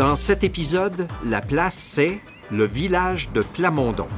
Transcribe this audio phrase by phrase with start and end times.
[0.00, 4.08] Dans cet épisode, la place c'est le village de Plamondon.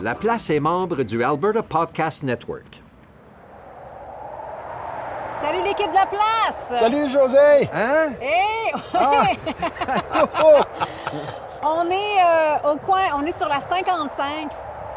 [0.00, 2.80] La place est membre du Alberta Podcast Network.
[5.40, 6.78] Salut l'équipe de la place!
[6.78, 7.68] Salut José!
[7.74, 8.10] Hein?
[8.20, 8.72] Hey!
[8.94, 9.32] Ah!
[11.62, 12.22] on est
[12.64, 14.50] euh, au coin, on est sur la 55,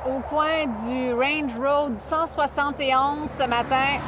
[0.08, 4.00] au coin du Range Road 171 ce matin.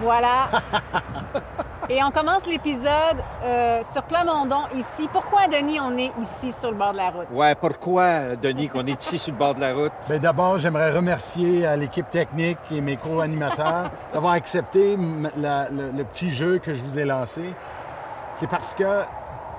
[0.00, 0.46] Voilà.
[1.90, 5.08] Et on commence l'épisode euh, sur Plamondon, ici.
[5.10, 7.26] Pourquoi, Denis, on est ici sur le bord de la route?
[7.32, 9.92] Ouais, pourquoi, Denis, qu'on est ici sur le bord de la route?
[10.06, 15.90] Ben, D'abord, j'aimerais remercier euh, l'équipe technique et mes co-animateurs d'avoir accepté m- la- le,
[15.96, 17.54] le petit jeu que je vous ai lancé.
[18.36, 18.84] C'est parce que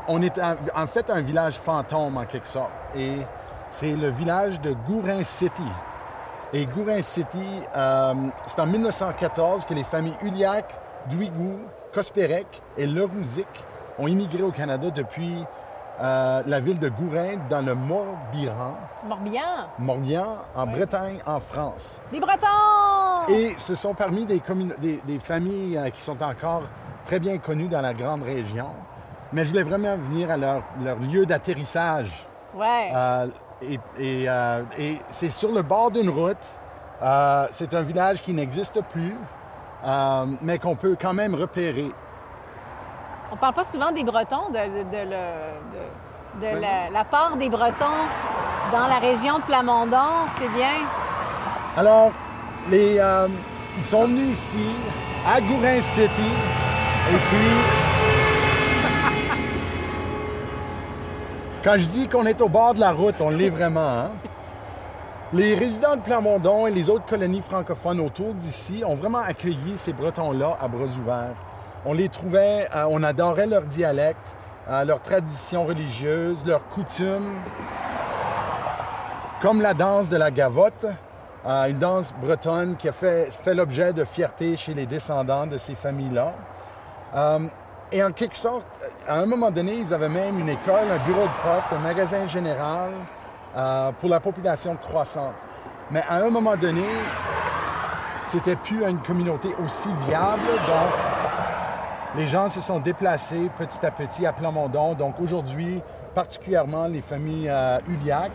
[0.09, 2.71] on est en, en fait un village fantôme en quelque sorte.
[2.95, 3.19] Et
[3.69, 5.69] c'est le village de Gourin City.
[6.51, 8.13] Et Gourin City, euh,
[8.45, 10.65] c'est en 1914 que les familles Uliac,
[11.09, 11.59] Duigou,
[11.93, 13.47] Cospérec et Lerouzic
[13.97, 15.45] ont immigré au Canada depuis
[16.01, 18.77] euh, la ville de Gourin dans le Morbihan.
[19.05, 19.67] Morbihan?
[19.77, 22.01] Morbihan, en Bretagne, en France.
[22.11, 23.27] Les Bretons!
[23.29, 26.63] Et ce sont parmi des, commun- des, des familles euh, qui sont encore
[27.05, 28.67] très bien connues dans la grande région.
[29.31, 32.25] Mais je voulais vraiment venir à leur, leur lieu d'atterrissage.
[32.55, 32.91] Ouais.
[32.95, 33.27] Euh,
[33.61, 36.37] et et, euh, et c'est sur le bord d'une route.
[37.01, 39.15] Euh, c'est un village qui n'existe plus,
[40.41, 41.91] mais qu'on peut quand même repérer.
[43.31, 47.37] On parle pas souvent des Bretons, de, de- de le- de- de la, la part
[47.37, 48.01] des Bretons
[48.71, 50.25] dans la région de Plamondon.
[50.39, 50.73] C'est bien.
[51.77, 52.11] Alors,
[52.69, 52.99] les,
[53.77, 54.69] ils sont venus ici,
[55.27, 56.31] à Gourin City,
[57.11, 57.88] et puis...
[61.61, 63.81] Quand je dis qu'on est au bord de la route, on l'est vraiment.
[63.81, 64.11] hein?
[65.33, 69.91] Les résidents de Plamondon et les autres colonies francophones autour d'ici ont vraiment accueilli ces
[69.91, 71.35] Bretons-là à bras ouverts.
[71.85, 74.25] On les trouvait, euh, on adorait leur dialecte,
[74.69, 77.41] euh, leurs traditions religieuses, leurs coutumes,
[79.41, 80.85] comme la danse de la gavotte,
[81.45, 85.57] euh, une danse bretonne qui a fait, fait l'objet de fierté chez les descendants de
[85.57, 86.33] ces familles-là.
[87.91, 88.65] Et en quelque sorte,
[89.07, 92.27] à un moment donné, ils avaient même une école, un bureau de poste, un magasin
[92.27, 92.91] général
[93.57, 95.33] euh, pour la population croissante.
[95.89, 96.85] Mais à un moment donné,
[98.25, 100.91] c'était plus une communauté aussi viable, donc
[102.15, 104.93] les gens se sont déplacés petit à petit à Plamondon.
[104.93, 105.81] Donc aujourd'hui,
[106.13, 108.31] particulièrement les familles euh, Uliac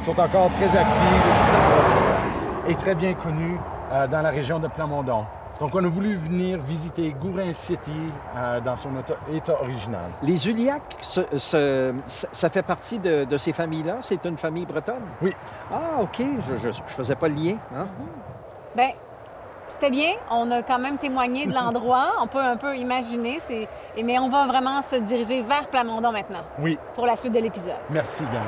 [0.00, 1.32] sont encore très actives
[2.68, 3.58] et très bien connues
[3.92, 5.26] euh, dans la région de Plamondon.
[5.60, 7.90] Donc on a voulu venir visiter Gourin City
[8.36, 8.90] euh, dans son
[9.32, 10.04] état, original.
[10.22, 10.46] Les
[11.38, 13.96] ce- ce- ça fait partie de, de ces familles-là?
[14.02, 15.02] C'est une famille bretonne?
[15.22, 15.32] Oui.
[15.72, 16.20] Ah, OK.
[16.60, 17.56] Je ne faisais pas le lien.
[17.74, 17.86] hein?
[18.76, 18.90] Ben,
[19.68, 20.12] c'était bien.
[20.30, 22.08] On a quand même témoigné de l'endroit.
[22.20, 23.38] On peut un peu imaginer.
[23.40, 23.66] C'est...
[23.96, 27.40] et- Mais on va vraiment se diriger vers Plamondon maintenant Oui, pour la suite de
[27.40, 27.72] l'épisode.
[27.90, 28.42] merci gang.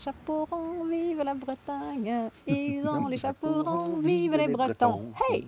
[0.00, 2.30] Chapeaux ronds, vive la Bretagne.
[2.46, 5.02] Ils ont les chapeaux ronds, vive les Bretons.
[5.28, 5.46] Hey!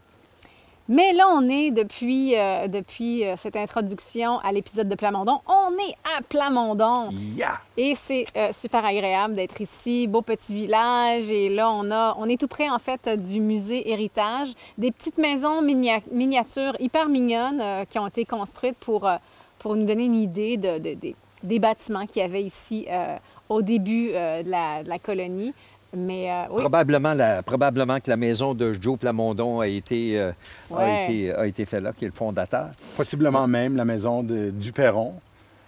[0.88, 5.38] Mais là, on est depuis, euh, depuis euh, cette introduction à l'épisode de Plamondon.
[5.46, 7.10] On est à Plamondon.
[7.12, 7.60] Yeah!
[7.76, 11.30] Et c'est euh, super agréable d'être ici, beau petit village.
[11.30, 14.48] Et là, on, a, on est tout près, en fait, du musée Héritage.
[14.76, 19.08] Des petites maisons minia- miniatures hyper mignonnes qui ont été construites pour,
[19.60, 21.14] pour nous donner une idée de, de- des-
[21.44, 22.86] des bâtiments qu'il y avait ici
[23.52, 25.54] au début euh, de, la, de la colonie.
[25.94, 30.32] Mais euh, oui, Probablement, la- probablement que la maison de Joe Plamondon a été, euh,
[30.74, 32.70] a été, a été fait là, qui est le fondateur.
[32.96, 35.12] Possiblement même la maison de, du Perron,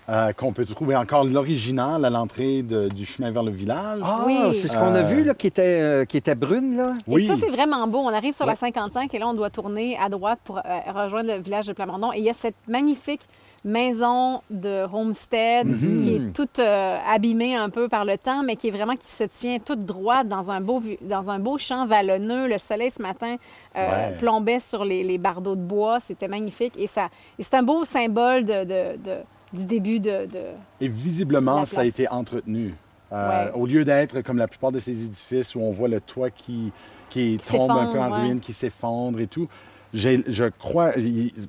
[0.09, 4.01] euh, qu'on peut trouver encore l'original à l'entrée de- du chemin vers le village.
[4.03, 4.39] Ah, Oui.
[4.55, 6.93] c'est ce qu'on a Euh, vu, là, qui était, euh, qui était brune, là.
[7.17, 7.99] Et ça, c'est vraiment beau.
[7.99, 8.59] On arrive sur la Ouais.
[8.59, 10.61] 55 et là, on doit tourner à droite pour euh,
[10.95, 12.12] rejoindre le village de Plamondon.
[12.12, 13.23] Et il y a cette magnifique
[13.65, 18.69] maison de homestead qui est toute euh, abîmée un peu par le temps, mais qui
[18.69, 22.47] est vraiment qui se tient toute droite dans un beau, dans un beau champ vallonneux.
[22.47, 23.37] Le soleil ce matin
[23.77, 24.17] euh, Ouais.
[24.19, 25.99] plombait sur les, les bardeaux de bois.
[26.00, 26.75] C'était magnifique.
[26.77, 27.09] Et, ça,
[27.39, 29.21] et c'est un beau symbole de, de- de-
[29.55, 30.27] du début de...
[30.27, 30.39] de-
[30.81, 32.75] Et visiblement, La ça a été entretenu.
[33.12, 33.53] Euh, Ouais.
[33.55, 36.73] Au lieu d'être comme la plupart de ces édifices où on voit le toit qui,
[37.11, 38.21] qui Qui tombe un peu en ouais.
[38.23, 39.47] ruine, qui s'effondre et tout,
[39.93, 40.93] je crois,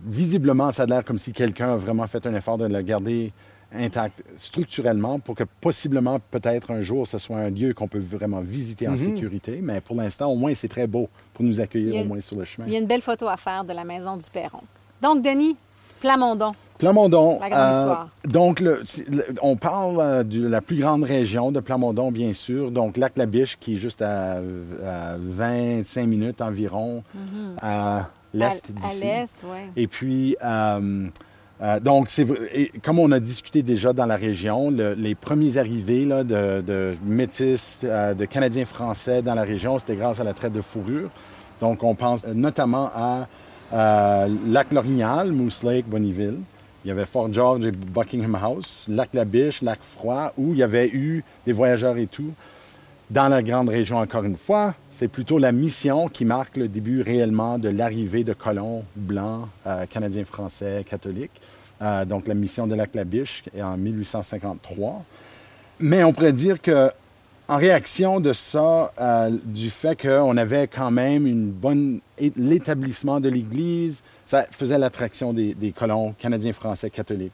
[0.06, 3.32] visiblement, ça a l'air comme si quelqu'un a vraiment fait un effort de le garder
[3.74, 8.42] intact structurellement pour que possiblement, peut-être un jour, ce soit un lieu qu'on peut vraiment
[8.42, 8.98] visiter en Mhm.
[8.98, 9.60] sécurité.
[9.62, 12.46] Mais pour l'instant, au moins, c'est très beau pour nous accueillir au moins sur le
[12.46, 12.68] chemin.
[12.68, 14.62] Il y a une belle photo à faire de la maison du Perron.
[15.02, 15.58] Donc, Denis,
[16.00, 16.54] Plamondon.
[16.78, 17.40] Plamondon.
[17.40, 18.10] La grande histoire.
[18.26, 22.34] Donc, le- c'est- le- on parle euh, de la plus grande région de Plamondon, bien
[22.34, 22.72] sûr.
[22.72, 24.34] Donc, Lac-la-Biche, qui est juste à,
[24.86, 27.04] à 25 minutes environ
[27.62, 28.76] à l'est Mhm.
[28.78, 29.08] À- d'ici.
[29.08, 29.60] À l'est, oui.
[29.78, 31.08] Et puis, euh,
[31.62, 32.10] euh, donc,
[32.54, 36.60] et comme on a discuté déjà dans la région, le- les premiers arrivés là, de,
[36.62, 40.62] de métis, euh, de Canadiens français dans la région, c'était grâce à la traite de
[40.62, 41.10] fourrure.
[41.62, 43.28] Donc, on pense notamment à
[43.74, 46.38] euh, Lac-Lorignal, Moose Lake, Bonnyville.
[46.86, 51.24] Il y avait Fort George et Buckingham House, Lac-la-Biche, Lac-Froid, où il y avait eu
[51.48, 52.32] des voyageurs et tout.
[53.10, 57.02] Dans la grande région, encore une fois, c'est plutôt la mission qui marque le début
[57.02, 61.42] réellement de l'arrivée de colons blancs, euh, canadiens, français, catholiques.
[61.82, 65.04] Euh, donc la mission de Lac-la-Biche est en 1853.
[65.80, 66.92] Mais on pourrait dire que
[67.48, 72.00] en réaction de ça, euh, du fait qu'on avait quand même une bonne
[72.38, 77.34] l'établissement de l'Église, ça faisait l'attraction des, colons canadiens, français, catholiques.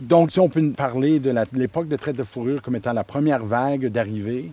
[0.00, 3.44] Donc, si on peut parler de l'époque de traite de fourrure comme étant la première
[3.44, 4.52] vague d'arrivée,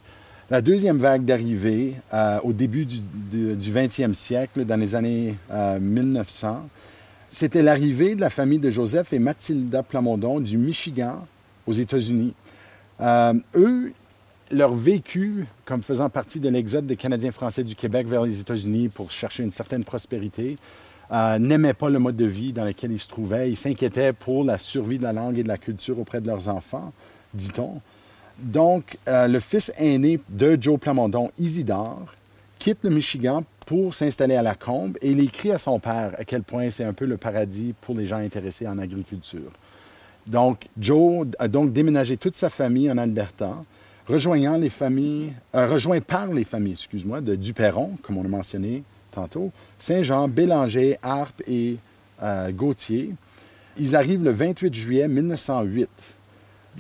[0.50, 5.36] la deuxième vague d'arrivée euh, au début du, du- du 20e siècle, dans les années
[5.52, 6.68] euh, 1900,
[7.30, 11.26] c'était l'arrivée de la famille de Joseph et Mathilda Plamondon du Michigan
[11.68, 12.34] aux États-Unis.
[13.02, 13.92] Euh, eux,
[14.52, 18.90] leur vécu comme faisant partie de l'exode des Canadiens français du Québec vers les États-Unis
[18.90, 20.58] pour chercher une certaine prospérité,
[21.12, 23.50] euh, n'aimaient pas le mode de vie dans lequel ils se trouvaient.
[23.50, 26.48] Ils s'inquiétaient pour la survie de la langue et de la culture auprès de leurs
[26.50, 26.94] enfants,
[27.34, 27.82] dit-on.
[28.40, 32.16] Donc, euh, le fils aîné de Joe Plamondon, Isidore,
[32.58, 36.26] quitte le Michigan pour s'installer à la Combe et il écrit à son père à
[36.26, 39.52] quel point c'est un peu le paradis pour les gens intéressés en agriculture.
[40.28, 43.64] Donc, Joe a donc déménagé toute sa famille en Alberta,
[44.08, 48.84] rejoignant les familles, euh, rejoint par les familles, excuse-moi, de Duperron, comme on a mentionné
[49.12, 51.78] tantôt, Saint-Jean, Bélanger, Harpe et
[52.22, 53.12] euh, Gauthier.
[53.78, 55.90] Ils arrivent le 28 juillet 1908.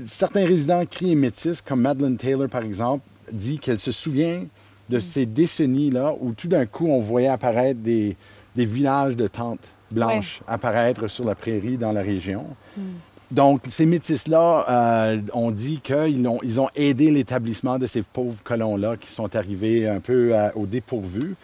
[0.05, 4.43] Certains résidents cris et métis, comme Madeleine Taylor par exemple, dit qu'elle se souvient
[4.89, 8.15] de ces décennies-là où tout d'un coup on voyait apparaître des,
[8.55, 12.45] des villages de tentes blanches apparaître sur la prairie dans la région.
[13.31, 18.41] Donc, ces métis-là euh, ont dit qu'ils ont, ils ont aidé l'établissement de ces pauvres
[18.43, 21.35] colons-là qui sont arrivés un peu euh, au dépourvu.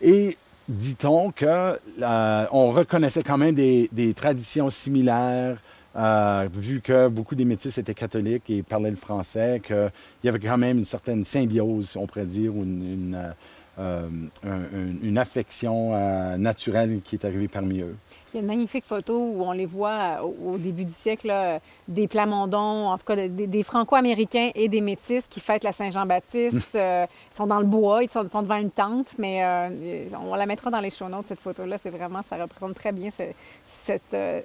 [0.00, 0.36] Et
[0.68, 5.56] dit-on que euh, on reconnaissait quand même des, traditions similaires,
[5.96, 9.90] euh, vu que beaucoup des métis étaient catholiques et parlaient le français, qu'il
[10.22, 13.30] y avait quand même une certaine symbiose, on pourrait dire, ou euh,
[13.78, 15.90] un- un- une affection
[16.38, 17.96] naturelle qui est arrivée parmi eux.
[18.34, 20.92] Il y a une magnifique photo où on les voit euh, au au début du
[20.92, 25.62] siècle, là, des Plamondons, en tout cas des, des Franco-Américains et des Métis qui fêtent
[25.64, 26.60] la Saint-Jean-Baptiste.
[26.74, 30.46] Euh, ils sont dans le bois, ils sont, devant une tente, mais euh, on la
[30.46, 31.78] mettra dans les show notes, cette photo-là.
[31.80, 33.22] C'est vraiment, ça représente très bien ce-
[33.66, 34.40] cette, euh,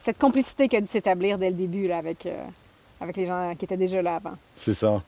[0.00, 2.42] cette complicité qui a dû s'établir dès le début là, avec, euh,
[3.00, 4.36] avec les gens qui étaient déjà là avant.
[4.56, 5.00] C'est ça.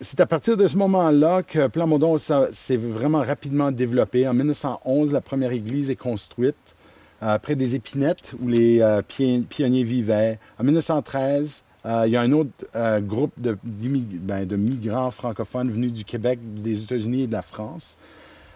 [0.00, 4.26] C'est à partir de ce moment-là que Plamondon s'est vraiment rapidement développé.
[4.26, 6.71] En 1911, la première église est construite euh,
[7.38, 10.38] près des épinettes où les euh, pi- pionniers vivaient.
[10.58, 15.92] En 1913, euh, il y a un autre euh, groupe ben, de migrants francophones venus
[15.92, 17.96] du Québec, des États-Unis et de la France.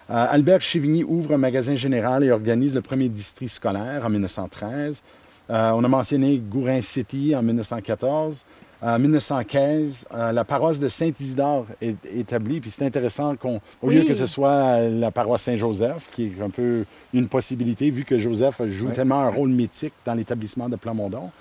[0.09, 5.01] Euh, Albert Chivigny ouvre un magasin général et organise le premier district scolaire en 1913.
[5.49, 8.45] Euh, on a mentionné Gourin City en 1914.
[8.81, 12.59] En 1915, euh, la paroisse de Saint-Isidore est établie.
[12.59, 13.49] Puis c'est intéressant qu'au
[13.83, 14.05] lieu Oui.
[14.05, 18.19] que ce soit euh, la paroisse Saint-Joseph, qui est un peu une possibilité, vu que
[18.19, 21.31] Joseph joue tellement un rôle mythique dans l'établissement de Plamondon.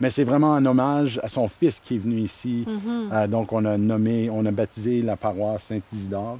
[0.00, 2.64] Mais c'est vraiment un hommage à son fils qui est venu ici.
[3.12, 6.38] Euh, donc on a nommé, on a baptisé la paroisse Saint-Isidore.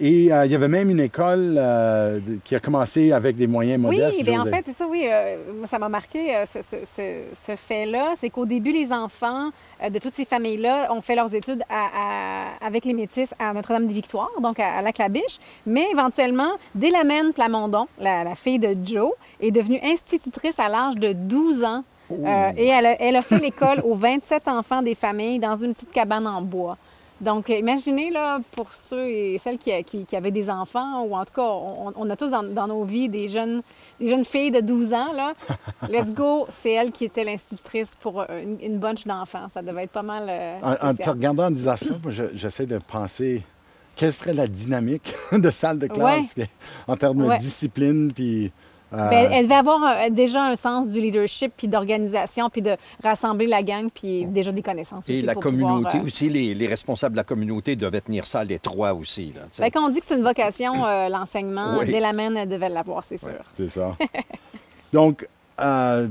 [0.00, 3.80] Et euh, il y avait même une école euh, qui a commencé avec des moyens
[3.80, 4.16] modestes.
[4.16, 5.06] Oui, bien en fait, c'est ça, oui.
[5.06, 8.14] euh, ça m'a marqué, euh, ce, ce- ce- ce fait-là.
[8.16, 9.50] C'est qu'au début, les enfants
[9.86, 11.88] de toutes ces familles-là ont fait leurs études à-
[12.62, 15.38] à- avec les Métis à Notre-Dame-des-Victoires, donc à, à Lac-la-Biche.
[15.66, 21.12] Mais éventuellement, Délamène Plamondon, la, la fille de Joe, est devenue institutrice à l'âge de
[21.12, 21.84] 12 ans.
[22.12, 25.74] Euh, et elle a, elle a fait l'école aux 27 enfants des familles dans une
[25.74, 26.76] petite cabane en bois.
[27.20, 31.14] Donc, euh, imaginez, là, pour ceux et celles qui, qui- qui avaient des enfants, ou
[31.14, 33.60] en tout cas, on, on a tous dans, dans nos vies des jeunes,
[34.00, 35.34] des jeunes filles de 12 ans, là.
[35.90, 39.48] Let's go, c'est elle qui était l'institutrice pour euh, une, une bunch d'enfants.
[39.52, 41.94] Ça devait être pas mal euh, En, en te regardant en disant ça,
[42.34, 43.42] j'essaie de penser
[43.96, 46.34] quelle serait la dynamique de salle de classe
[46.88, 47.36] en termes Ouais.
[47.36, 48.50] de discipline puis
[48.92, 53.46] Euh, Ben, elle devait avoir déjà un sens du leadership, puis d'organisation, puis de rassembler
[53.46, 55.22] la gang, puis déjà des connaissances Et aussi.
[55.22, 58.40] la pour pouvoir, communauté euh, aussi, les, les responsables de la communauté devaient tenir ça
[58.40, 59.32] à l'étroit aussi.
[59.34, 61.86] Là, ben, quand on dit que c'est une vocation, euh, l'enseignement, Oui.
[61.86, 63.30] dès la main, elle devait l'avoir, c'est sûr.
[63.52, 63.96] C'est ça.
[64.92, 65.28] Donc,
[65.60, 66.08] euh,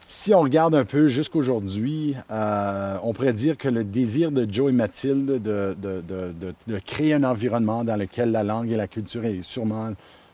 [0.00, 4.74] si on regarde un peu jusqu'aujourd'hui, on pourrait dire que le désir de Joe et
[4.74, 8.88] Mathilde de, de- de- de- de créer un environnement dans lequel la langue et la
[8.88, 9.90] culture et sûrement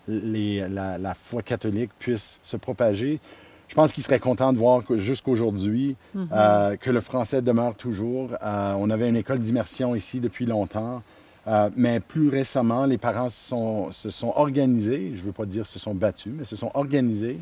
[0.09, 3.21] les- la, la foi catholique puissent se propager,
[3.69, 5.95] je pense qu'ils seraient contents de voir jusqu'aujourd'hui
[6.33, 8.31] euh, que le français demeure toujours.
[8.43, 11.03] Euh, on avait une école d'immersion ici depuis longtemps.
[11.47, 15.47] Euh, mais plus récemment, les parents se sont, se sont organisés, je ne veux pas
[15.47, 17.39] dire se sont battus, mais se sont organisés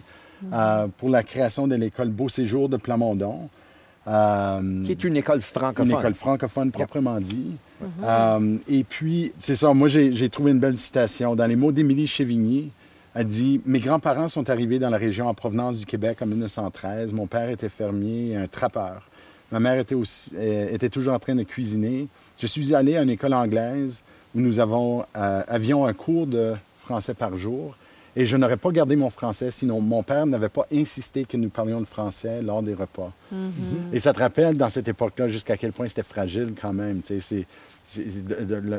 [0.52, 3.48] euh, pour la création de l'école Beau Séjour de Plamondon.
[4.08, 5.90] Euh, Qui est une école francophone.
[5.90, 7.52] une école francophone proprement dit.
[8.04, 11.34] Euh, et puis, c'est ça, moi j'ai j'ai trouvé une belle citation.
[11.34, 12.70] Dans les mots d'Émilie Chevigny,
[13.14, 17.12] elle dit Mes grands-parents sont arrivés dans la région en provenance du Québec en 1913.
[17.12, 19.02] Mon père était fermier et un trappeur.
[19.52, 22.08] Ma mère était, aussi, euh, était toujours en train de cuisiner.
[22.38, 24.02] Je suis allé à une école anglaise
[24.34, 27.76] où nous avons, euh, avions un cours de français par jour.
[28.18, 31.50] Et je n'aurais pas gardé mon français sinon mon père n'avait pas insisté que nous
[31.50, 33.12] parlions de français lors des repas.
[33.92, 37.02] Et ça te rappelle, dans cette époque-là, jusqu'à quel point c'était fragile quand même.
[37.04, 37.46] C'est,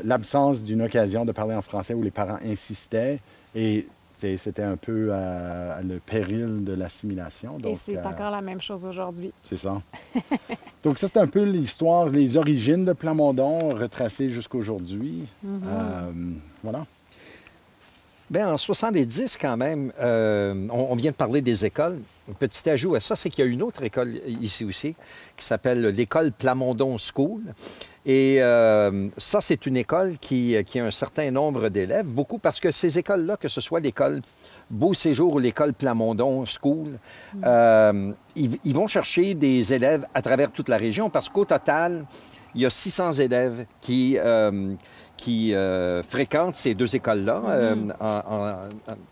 [0.04, 3.20] l'absence d'une occasion de parler en français où les parents insistaient
[3.56, 7.58] et c'était un peu euh, le péril de l'assimilation.
[7.64, 9.32] Et c'est euh, encore la même chose aujourd'hui.
[9.44, 9.82] c'est ça.
[10.84, 15.28] Donc, ça, c'est un peu l'histoire, les origines de Plamondon retracées jusqu'aujourd'hui.
[15.46, 16.12] Euh,
[16.64, 16.86] voilà.
[18.30, 22.02] Bien, en 70, quand même, euh, on, vient de parler des écoles.
[22.30, 24.96] Un petit ajout à ça, c'est qu'il y a une autre école ici aussi
[25.38, 27.44] qui s'appelle l'école Plamondon School.
[28.06, 32.70] Et euh, ça, c'est une école qui, a un certain nombre d'élèves, beaucoup parce que
[32.70, 34.22] ces écoles-là, que ce soit l'école
[34.70, 37.00] Beau Séjour ou l'école Plamondon School,
[37.46, 42.06] euh, ils, ils vont chercher des élèves à travers toute la région parce qu'au total,
[42.56, 44.18] il y a 600 élèves qui,
[45.18, 48.56] qui euh, fréquentent ces deux écoles-là euh, en- en-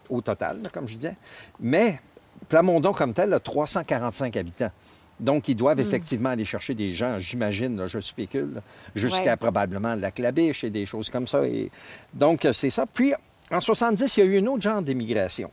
[0.09, 1.15] au total, comme je disais.
[1.59, 1.99] Mais
[2.47, 4.71] Plamondon, comme tel, a 345 habitants.
[5.19, 8.61] Donc, ils doivent effectivement aller chercher des gens, j'imagine, je spécule,
[8.95, 9.37] jusqu'à Ouais.
[9.37, 11.45] probablement la Clabiche et des choses comme ça.
[11.47, 11.71] Et
[12.13, 12.85] donc, euh, c'est ça.
[12.85, 13.13] Puis,
[13.49, 15.49] en 70, il y a eu un autre genre d'immigration.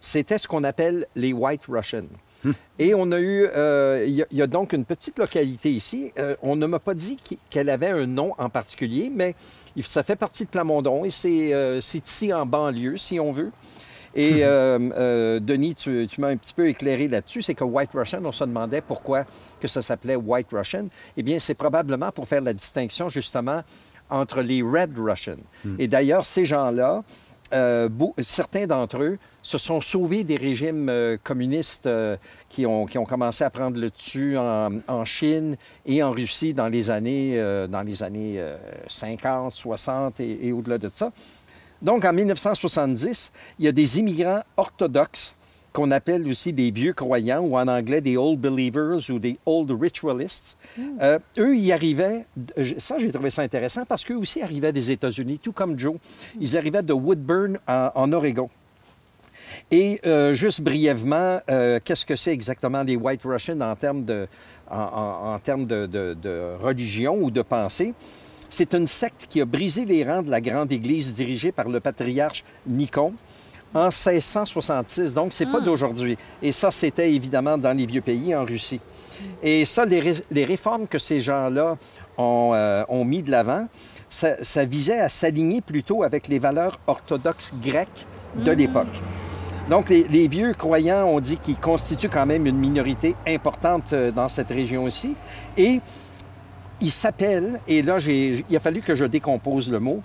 [0.00, 2.06] C'était ce qu'on appelle les White Russians.
[2.78, 5.70] Et on a eu, euh, il y, a- il y a donc une petite localité
[5.70, 6.12] ici.
[6.18, 9.34] Euh, on ne m'a pas dit qu'- qu'elle avait un nom en particulier, mais
[9.82, 13.52] ça fait partie de Plamondon et c'est euh, c'est ici en banlieue, si on veut.
[14.14, 14.42] Et
[15.40, 18.44] Denis, tu, tu m'as un petit peu éclairé là-dessus, c'est que White Russian, on se
[18.44, 19.24] demandait pourquoi
[19.60, 20.88] que ça s'appelait White Russian.
[21.16, 23.62] Eh bien, c'est probablement pour faire la distinction justement
[24.10, 25.38] entre les Red Russians.
[25.78, 27.02] Et d'ailleurs, ces gens-là,
[27.52, 32.16] euh, certains d'entre eux se sont sauvés des régimes euh, communistes euh,
[32.48, 36.68] qui, ont, qui ont commencé à prendre le dessus en, Chine et en Russie dans
[36.68, 37.36] les années,
[37.68, 38.56] dans les années euh,
[38.88, 41.10] 50, 60 et, et au-delà de ça.
[41.80, 45.34] Donc, en 1970, il y a des immigrants orthodoxes
[45.72, 49.70] qu'on appelle aussi des vieux croyants ou en anglais des old believers ou des old
[49.70, 50.56] ritualists.
[51.00, 52.24] Euh, eux, ils arrivaient,
[52.78, 55.94] ça j'ai trouvé ça intéressant parce qu'eux aussi arrivaient des États-Unis, tout comme Joe.
[56.40, 58.50] Ils arrivaient de Woodburn en, en Oregon.
[59.70, 64.26] Et euh, juste brièvement, euh, qu'est-ce que c'est exactement les White Russians en termes de,
[64.70, 67.94] en, en- en termes de, de- de religion ou de pensée?
[68.50, 71.80] C'est une secte qui a brisé les rangs de la grande Église dirigée par le
[71.80, 73.14] patriarche Nikon
[73.74, 75.14] en 1666.
[75.14, 76.16] Donc, c'est pas d'aujourd'hui.
[76.42, 78.80] Et ça, c'était évidemment dans les vieux pays, en Russie.
[79.42, 81.76] Et ça, les, ré- les réformes que ces gens-là
[82.18, 83.66] ont, euh, ont mis de l'avant,
[84.10, 89.00] ça, ça visait à s'aligner plutôt avec les valeurs orthodoxes grecques de l'époque.
[89.70, 94.10] Donc, les, les vieux croyants ont dit qu'ils constituent quand même une minorité importante euh,
[94.10, 95.14] dans cette région aussi.
[95.56, 95.80] Et
[96.80, 100.02] ils s'appellent, et là, il a fallu que je décompose le mot,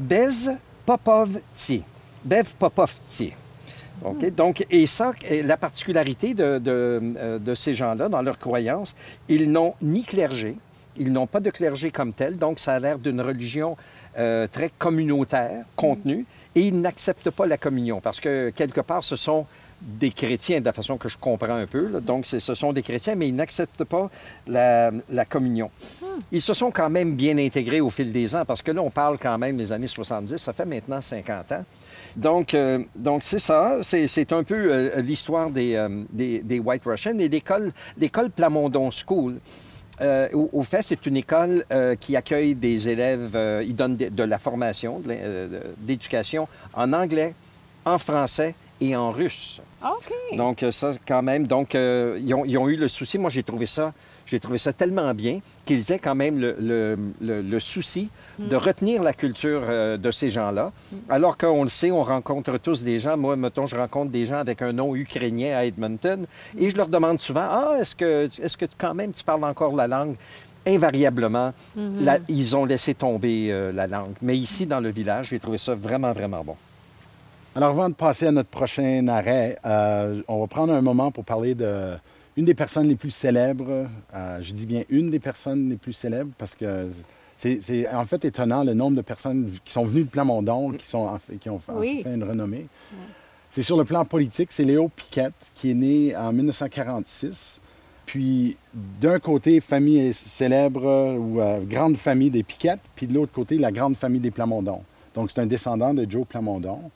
[0.00, 0.50] Bez
[0.86, 1.82] Popovti.
[2.24, 3.32] Bev Popovti.
[4.04, 4.34] OK?
[4.34, 8.94] Donc, et ça, la particularité de, de, euh, de ces gens-là, dans leur croyance,
[9.28, 10.56] ils n'ont ni clergé,
[10.96, 13.76] ils n'ont pas de clergé comme tel, donc ça a l'air d'une religion
[14.18, 19.16] euh, très communautaire, contenue, et ils n'acceptent pas la communion, parce que quelque part, ce
[19.16, 19.46] sont
[19.80, 21.88] des chrétiens, de la façon que je comprends un peu.
[21.88, 22.00] là.
[22.00, 24.08] Donc, ce sont des chrétiens, mais ils n'acceptent pas
[24.46, 25.70] la, la communion.
[26.32, 28.90] Ils se sont quand même bien intégrés au fil des ans, parce que là, on
[28.90, 31.64] parle quand même des années 70, ça fait maintenant 50 ans.
[32.16, 36.82] Donc, euh, donc c'est ça, c'est un peu euh, l'histoire des, euh, des, des White
[36.84, 37.18] Russians.
[37.18, 39.38] Et l'école l'école Plamondon School,
[40.32, 41.64] au, fait, c'est une école
[42.00, 45.00] qui accueille des élèves, ils donnent de, la formation,
[45.78, 47.32] d'éducation en anglais,
[47.84, 49.60] en français et en russe.
[49.84, 50.36] OK.
[50.36, 53.18] Donc, euh, ça, quand même, donc, euh, ils, ont, ils ont eu le souci.
[53.18, 53.92] Moi, j'ai trouvé ça,
[54.26, 58.56] j'ai trouvé ça tellement bien qu'ils aient quand même le, le- le- le souci de
[58.56, 60.72] retenir la culture euh, de ces gens-là.
[61.08, 63.16] Alors qu'on le sait, on rencontre tous des gens.
[63.16, 66.26] Moi, mettons, je rencontre des gens avec un nom ukrainien à Edmonton
[66.58, 69.74] et je leur demande souvent Ah, est-ce que, est-ce que quand même tu parles encore
[69.76, 70.16] la langue
[70.66, 74.14] Invariablement, la- ils ont laissé tomber euh, la langue.
[74.22, 76.56] Mais ici, dans le village, j'ai trouvé ça vraiment, vraiment bon.
[77.56, 81.24] Alors, avant de passer à notre prochain arrêt, euh, on va prendre un moment pour
[81.24, 81.92] parler de
[82.36, 83.86] une des personnes les plus célèbres.
[84.12, 86.88] Euh, je dis bien une des personnes les plus célèbres parce que
[87.38, 91.06] c'est en fait étonnant le nombre de personnes qui sont venues de Plamondon, qui, sont
[91.06, 92.00] ont Oui.
[92.02, 92.66] fait une renommée.
[93.50, 97.60] C'est sur le plan politique, c'est Léo Piquette qui est né en 1946.
[98.04, 98.56] Puis,
[99.00, 103.70] d'un côté, famille célèbre ou euh, grande famille des Piquettes, puis de l'autre côté, la
[103.72, 104.82] grande famille des Plamondon.
[105.14, 106.90] Donc, c'est un descendant de Joe Plamondon.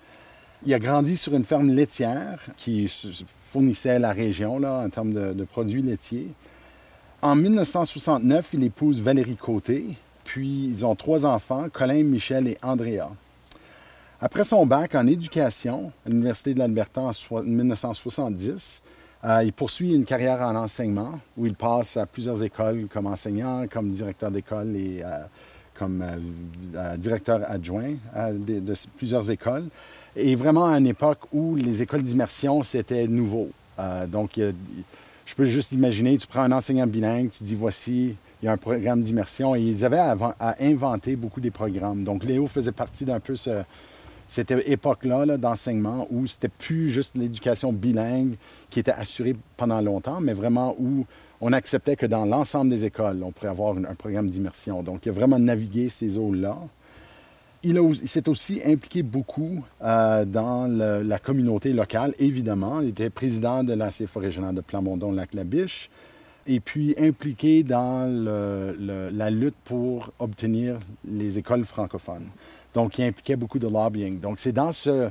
[0.66, 2.92] Il a grandi sur une ferme laitière qui
[3.40, 6.28] fournissait la région là, en termes de, produits laitiers.
[7.22, 9.84] En 1969, il épouse Valérie Côté,
[10.24, 13.08] puis ils ont trois enfants, Colin, Michel et Andrea.
[14.20, 18.82] Après son bac en éducation à l'Université de l'Alberta en soi- 1970,
[19.24, 23.66] euh, il poursuit une carrière en enseignement où il passe à plusieurs écoles comme enseignant,
[23.68, 25.18] comme directeur d'école et euh,
[25.78, 26.02] comme
[26.74, 27.94] euh, directeur adjoint
[28.32, 29.64] de, plusieurs écoles.
[30.16, 33.50] Et vraiment à une époque où les écoles d'immersion, c'était nouveau.
[33.78, 38.46] Euh, donc, je peux juste imaginer, tu prends un enseignant bilingue, tu dis voici, il
[38.46, 39.54] y a un programme d'immersion.
[39.54, 42.04] Et ils avaient à, à inventer beaucoup des programmes.
[42.04, 43.62] Donc, Léo faisait partie d'un peu ce,
[44.28, 48.36] cette époque-là là, d'enseignement où c'était plus juste l'éducation bilingue
[48.70, 51.06] qui était assurée pendant longtemps, mais vraiment où
[51.40, 54.82] on acceptait que dans l'ensemble des écoles, on pourrait avoir un, programme d'immersion.
[54.82, 56.56] Donc, il a vraiment navigué ces eaux-là.
[57.62, 62.80] Il, s'est aussi impliqué beaucoup euh, dans la communauté locale, évidemment.
[62.80, 65.90] Il était président de la CFA régionale de Plamondon-Lac-la-Biche
[66.46, 72.26] et puis impliqué dans la lutte pour obtenir les écoles francophones.
[72.74, 74.20] Donc, il impliquait beaucoup de lobbying.
[74.20, 75.10] Donc, c'est dans ce,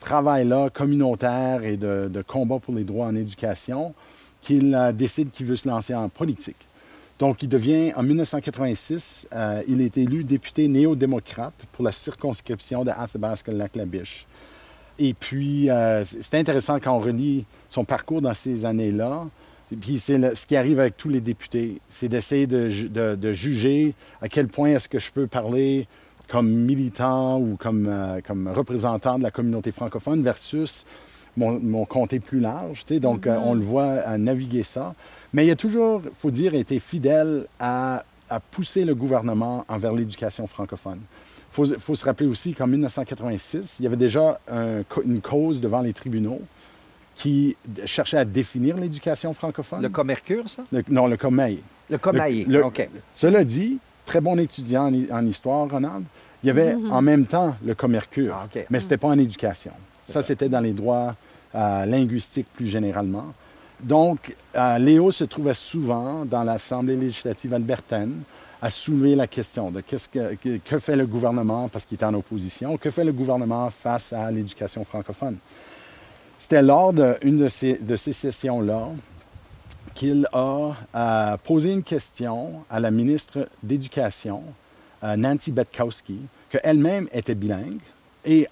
[0.00, 3.94] travail-là communautaire et de combat pour les droits en éducation
[4.40, 6.56] qu'il décide qu'il veut se lancer en politique.
[7.18, 12.90] Donc, il devient, en 1986, euh, il est élu député néo-démocrate pour la circonscription de
[12.90, 14.26] Athabasca-Lac-la-Biche.
[14.98, 19.26] Et puis, euh, c'est intéressant quand on relit son parcours dans ces années-là.
[19.80, 23.32] Puis, c'est ce qui arrive avec tous les députés, c'est d'essayer de, ju- de- de
[23.32, 25.86] juger à quel point est-ce que je peux parler
[26.28, 30.84] comme militant ou comme, euh, comme représentant de la communauté francophone versus
[31.36, 32.84] mon, mon comté plus large.
[32.84, 33.00] tu sais.
[33.00, 34.94] Donc, euh, on le voit à naviguer ça.
[35.32, 39.92] Mais il a toujours, il faut dire, été fidèle à, à pousser le gouvernement envers
[39.92, 40.98] l'éducation francophone.
[41.52, 45.60] Il faut, faut se rappeler aussi qu'en 1986, il y avait déjà un une cause
[45.60, 46.40] devant les tribunaux
[47.14, 49.82] qui cherchait à définir l'éducation francophone.
[49.82, 50.62] Le Comercure, ça?
[50.72, 51.60] Le- non, le Comeil.
[51.90, 52.44] Le Comaï.
[52.44, 52.88] Le- OK.
[53.14, 56.04] Cela dit, très bon étudiant en, en histoire, Ronald,
[56.42, 59.72] il y avait en même temps le Comercure, Ah, mais ce n'était pas en éducation.
[60.10, 61.14] Ça, c'était dans les droits
[61.54, 63.26] euh, linguistiques plus généralement.
[63.80, 68.22] Donc, euh, Léo se trouvait souvent dans l'Assemblée législative albertaine
[68.62, 72.04] à soulever la question de qu'est-ce que, que, que fait le gouvernement parce qu'il était
[72.04, 75.38] en opposition, que fait le gouvernement face à l'éducation francophone.
[76.38, 78.88] C'était lors d'une de ces, de ces sessions-là
[79.94, 84.42] qu'il a euh, posé une question à la ministre d'Éducation,
[85.04, 86.18] euh, Nancy Betkowski,
[86.48, 87.80] qu'elle-même était bilingue
[88.24, 88.48] et,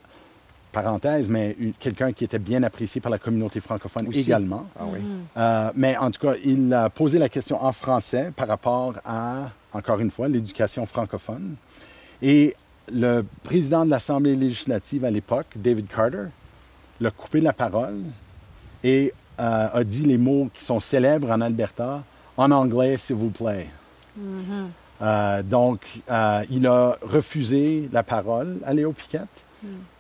[0.83, 4.21] parenthèse, mais quelqu'un qui était bien apprécié par la communauté francophone Aussi.
[4.21, 4.67] également.
[4.79, 5.01] Ah oui.
[5.37, 9.51] Euh, mais en tout cas, il a posé la question en français par rapport à,
[9.73, 11.57] encore une fois, l'éducation francophone.
[12.23, 12.55] Et
[12.93, 16.27] le président de l'Assemblée législative à l'époque, David Carter,
[17.01, 18.01] l'a coupé la parole
[18.85, 22.03] et euh, a dit les mots qui sont célèbres en Alberta,
[22.37, 23.67] en anglais, s'il vous plaît.
[25.01, 29.29] Euh, donc, euh, il a refusé la parole à Léo Piquette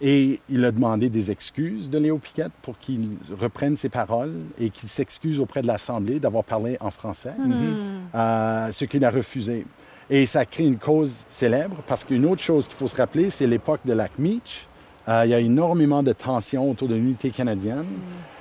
[0.00, 4.70] et il a demandé des excuses de Léo Piquette pour qu'il reprenne ses paroles et
[4.70, 7.32] qu'il s'excuse auprès de l'Assemblée d'avoir parlé en français,
[8.14, 9.66] Euh, ce qu'il a refusé.
[10.10, 13.30] Et ça a créé une cause célèbre parce qu'une autre chose qu'il faut se rappeler,
[13.30, 14.66] c'est l'époque de Lac Meach.
[15.08, 17.86] Euh, il y a énormément de tensions autour de l'unité canadienne.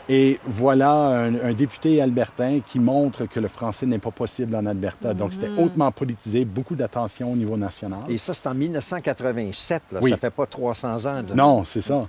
[0.09, 4.65] Et voilà un, un député albertain qui montre que le français n'est pas possible en
[4.65, 5.13] Alberta.
[5.13, 7.99] Donc, c'était hautement politisé, beaucoup d'attention au niveau national.
[8.07, 9.83] Et ça, c'est en 1987.
[9.91, 9.99] Là.
[10.01, 10.11] Oui.
[10.11, 11.13] Ça fait pas 300 ans.
[11.15, 11.23] là.
[11.35, 12.07] Non, c'est ça.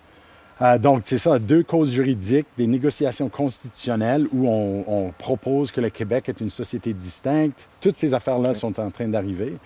[0.61, 5.81] Euh, donc, c'est ça, deux causes juridiques, des négociations constitutionnelles où on, on propose que
[5.81, 7.69] le Québec est une société distincte.
[7.81, 9.57] Toutes ces affaires-là sont en train d'arriver.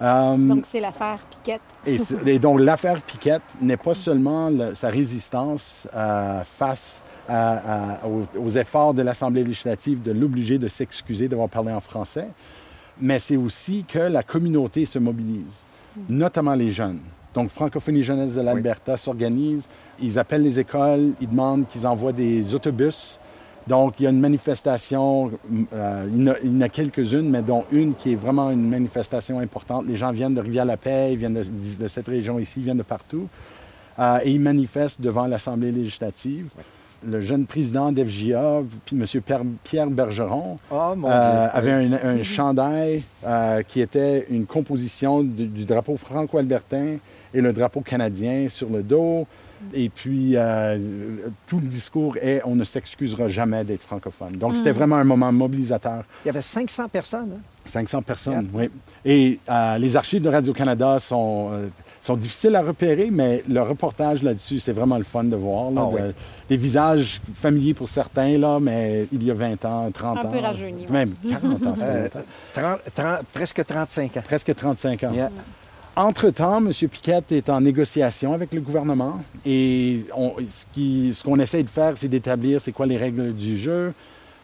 [0.00, 1.60] Euh, Donc, c'est l'affaire Piquette.
[1.86, 1.96] et,
[2.26, 8.26] et donc, l'affaire Piquette n'est pas seulement le- sa résistance euh, face à- à- aux,
[8.38, 12.28] aux efforts de l'Assemblée législative de l'obliger de s'excuser d'avoir parlé en français,
[13.00, 15.64] mais c'est aussi que la communauté se mobilise,
[16.08, 16.98] notamment les jeunes.
[17.34, 19.66] Donc, Francophonie Jeunesse de l'Alberta s'organise,
[20.00, 23.18] ils appellent les écoles, ils demandent qu'ils envoient des autobus.
[23.66, 25.30] Donc, il y a une manifestation,
[25.72, 29.86] euh, il y en a- quelques-unes, mais dont une qui est vraiment une manifestation importante.
[29.86, 31.44] Les gens viennent de Rivière-la-Paix, ils viennent de,
[31.82, 33.28] de cette région ici, ils viennent de partout.
[33.98, 36.50] Euh, et ils manifestent devant l'Assemblée législative.
[37.06, 39.44] Le jeune président d'FJA, puis M.
[39.64, 45.46] Pierre, Bergeron, Oh, mon euh, avait un, un chandail euh, qui était une composition du,
[45.46, 46.96] du drapeau franco-albertain
[47.34, 49.26] et le drapeau canadien sur le dos.
[49.72, 50.76] Et puis, euh,
[51.46, 54.32] tout le discours est on ne s'excusera jamais d'être francophone.
[54.32, 56.02] Donc, c'était vraiment un moment mobilisateur.
[56.24, 57.30] Il y avait 500 personnes.
[57.36, 57.40] hein?
[57.64, 58.68] 500 personnes, oui.
[59.04, 61.68] Et euh, les archives de Radio-Canada sont, euh,
[62.00, 65.70] sont difficiles à repérer, mais le reportage là-dessus, c'est vraiment le fun de voir.
[65.70, 66.12] là, Ah de- oui.
[66.52, 70.30] Des visages familiers pour certains, là, mais il y a 20 ans, 30 Un ans.
[70.32, 70.86] peu rajeuni.
[70.90, 72.20] Même 40 ans, ça fait Euh, longtemps.
[72.52, 74.22] 30 30 presque 35 ans.
[74.22, 75.12] Presque 35 ans.
[75.14, 75.30] Yeah.
[75.96, 76.70] Entre-temps, M.
[76.90, 81.70] Piquet est en négociation avec le gouvernement et on- ce qui- ce qu'on essaie de
[81.70, 83.94] faire, c'est d'établir c'est quoi les règles du jeu.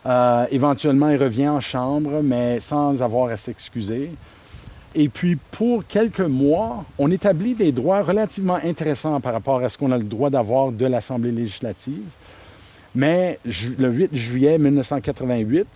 [0.07, 4.12] Euh, éventuellement, il revient en chambre, mais sans avoir à s'excuser.
[4.94, 9.77] Et puis, pour quelques mois, on établit des droits relativement intéressants par rapport à ce
[9.79, 12.03] qu'on a le droit d'avoir de l'Assemblée législative.
[12.94, 15.66] Mais le 8 juillet 1988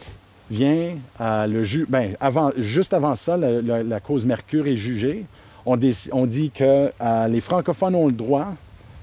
[0.51, 5.25] vient euh, le ju- ben, avant, juste avant ça, la cause Mercure est jugée.
[5.66, 5.79] On,
[6.12, 8.55] on dit que euh, les francophones ont le droit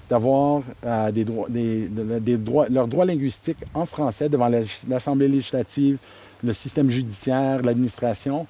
[0.10, 5.28] d'avoir euh, des des, de- des droits, leurs droits linguistiques en français devant la- l'Assemblée
[5.28, 5.98] législative,
[6.44, 8.48] le système judiciaire, l'administration,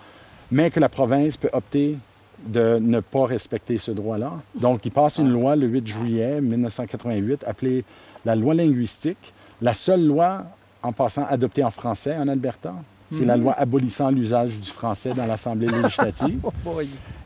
[0.51, 1.97] mais que la province peut opter
[2.45, 4.33] de ne pas respecter ce droit-là.
[4.55, 7.83] Donc, il passe une loi le 8 juillet 1988 appelée
[8.25, 10.45] la loi linguistique, la seule loi
[10.81, 12.73] en passant adoptée en français en Alberta.
[13.12, 16.39] C'est la loi abolissant l'usage du français dans l'Assemblée législative.
[16.65, 16.81] Oh.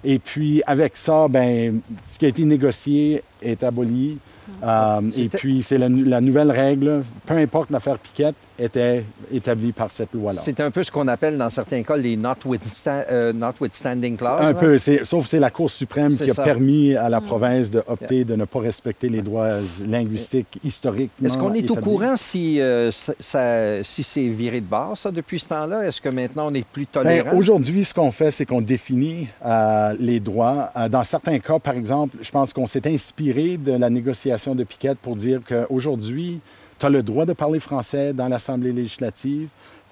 [0.05, 4.17] Et puis, avec ça, ben, ce qui a été négocié est aboli.
[4.63, 5.89] Euh, et puis, c'est la
[6.21, 10.41] nouvelle règle, peu importe l'affaire Piquette, était établie par cette loi-là.
[10.43, 14.41] C'est un peu ce qu'on appelle dans certains cas les notwithsta- euh, notwithstanding clauses.
[14.41, 14.53] Un là.
[14.53, 16.43] peu, sauf que c'est la Cour suprême qui a ça.
[16.43, 19.49] permis à la province de opter de ne pas respecter les droits
[19.87, 21.11] linguistiques historiques.
[21.23, 25.39] Est-ce qu'on est au courant si, euh, ça- si c'est viré de bord, ça, depuis
[25.39, 25.85] ce temps-là?
[25.87, 27.31] Est-ce que maintenant on est plus tolérant?
[27.31, 30.69] Ben, Aujourd'hui, ce qu'on fait, c'est qu'on définit euh, les droits.
[30.77, 34.63] Euh, dans certains cas, par exemple, je pense qu'on s'est inspiré de la négociation de
[34.63, 36.39] Piquette pour dire qu'aujourd'hui,
[36.83, 39.47] tu as le droit de parler français dans l'Assemblée législative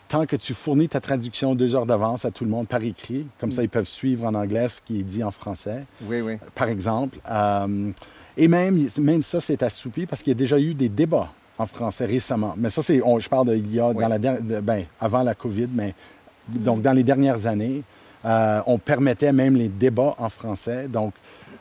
[0.10, 3.26] tant que tu fournis ta traduction deux heures d'avance à tout le monde par écrit.
[3.40, 6.36] Comme ça, ils peuvent suivre en anglais ce qui est dit en français Oui, oui.
[6.54, 7.18] par exemple.
[7.30, 7.92] Euh,
[8.36, 11.66] et même, même ça, c'est assoupi parce qu'il y a déjà eu des débats en
[11.66, 12.56] français récemment.
[12.58, 13.96] Mais ça, c'est, on- je parle de, il y a, Oui.
[14.04, 15.96] dans la, de- ben, avant la COVID, mais
[16.50, 17.82] donc dans les dernières années,
[18.26, 20.90] euh, on permettait même les débats en français.
[20.90, 21.14] Donc,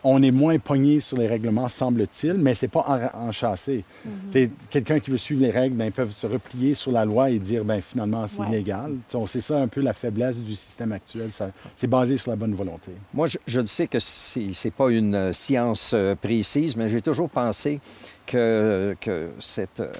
[0.04, 2.84] on est moins pogné sur les règlements, semble-t-il, mais c'est pas
[3.14, 3.84] en- enchâssé.
[4.30, 7.30] C'est Quelqu'un qui veut suivre les règles, ben, ils peuvent se replier sur la loi
[7.30, 8.48] et dire, ben, finalement, c'est Ouais.
[8.48, 8.94] illégal.
[9.12, 11.28] Donc, C'est ça un peu la faiblesse du système actuel.
[11.76, 12.92] C'est basé sur la bonne volonté.
[13.14, 16.88] Moi, je, je le sais que c'est n'est pas une euh, science euh, précise, mais
[16.88, 17.80] j'ai toujours pensé
[18.26, 19.90] que, que cette, euh,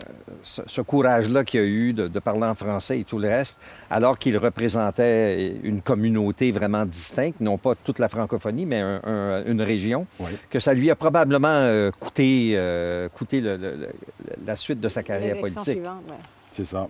[0.45, 3.29] ce, ce courage-là qu'il y a eu de, de parler en français et tout le
[3.29, 3.59] reste,
[3.91, 9.45] alors qu'il représentait une communauté vraiment distincte, non pas toute la francophonie, mais un- un-
[9.47, 10.31] une région, Oui.
[10.49, 13.89] que ça lui a probablement euh, coûté, euh, coûté le- le- le-
[14.47, 15.67] la suite de sa carrière politique.
[15.79, 16.15] ouais.
[16.51, 16.89] C'est ça.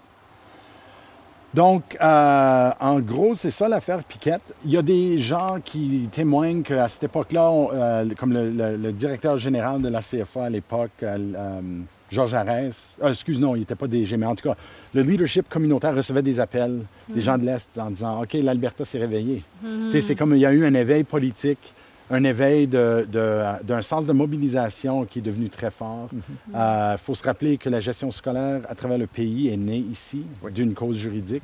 [1.52, 4.54] Donc, euh, en gros, c'est ça l'affaire Piquette.
[4.64, 8.92] Il y a des gens qui témoignent qu'à cette époque-là, euh, comme le, le- le
[8.92, 11.60] directeur général de la CFA à l'époque, euh, euh,
[12.08, 14.54] Georges Arès, euh, excuse, non, il n'était pas DG, mais en tout cas,
[14.94, 18.98] le leadership communautaire recevait des appels des gens de l'Est en disant OK, l'Alberta s'est
[18.98, 19.42] réveillée.
[19.62, 21.74] Tu sais, C'est comme il y a eu un éveil politique,
[22.10, 26.08] un éveil de- de- d'un sens de mobilisation qui est devenu très fort.
[26.52, 30.24] Il faut se rappeler que la gestion scolaire à travers le pays est née ici
[30.42, 30.52] Oui.
[30.52, 31.42] d'une cause juridique.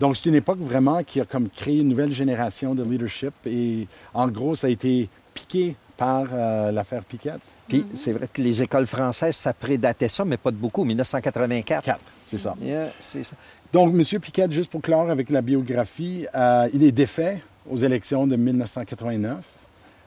[0.00, 3.86] Donc, c'est une époque vraiment qui a comme créé une nouvelle génération de leadership et
[4.14, 7.40] en gros, ça a été piqué par euh, l'affaire Piquette.
[7.66, 10.84] Puis c'est vrai que les écoles françaises, ça prédatait ça, mais pas de beaucoup.
[10.84, 11.84] 1984.
[11.84, 12.54] Quatre, c'est ça.
[12.62, 13.34] Yeah, c'est ça.
[13.72, 14.20] Donc, M.
[14.20, 19.36] Piquette, juste pour clore avec la biographie, euh, il est défait aux élections de 1989.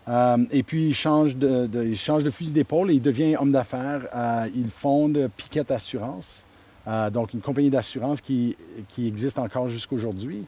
[0.08, 3.36] Euh, et puis, il change de, de- il change de fusil d'épaule et il devient
[3.38, 4.02] homme d'affaires.
[4.16, 6.44] Euh, il fonde Piquette Assurance,
[6.88, 8.56] euh, donc une compagnie d'assurance qui,
[8.90, 10.46] qui existe encore jusqu'aujourd'hui.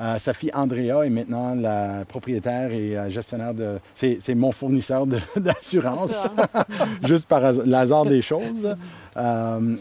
[0.00, 3.78] Euh, sa fille Andrea est maintenant la propriétaire et gestionnaire de.
[3.94, 6.26] C'est c'est mon fournisseur d'assurance,
[7.06, 8.74] juste par has- hasard des choses.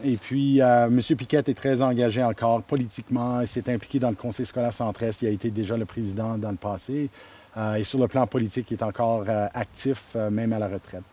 [0.04, 1.00] Et puis, M.
[1.18, 3.42] Piquette est très engagé encore politiquement.
[3.42, 5.22] Il s'est impliqué dans le Conseil scolaire centre-est.
[5.22, 7.10] Il a été déjà le président dans le passé.
[7.58, 10.68] Euh, et sur le plan politique, il est encore euh, actif, euh, même à la
[10.68, 11.04] retraite.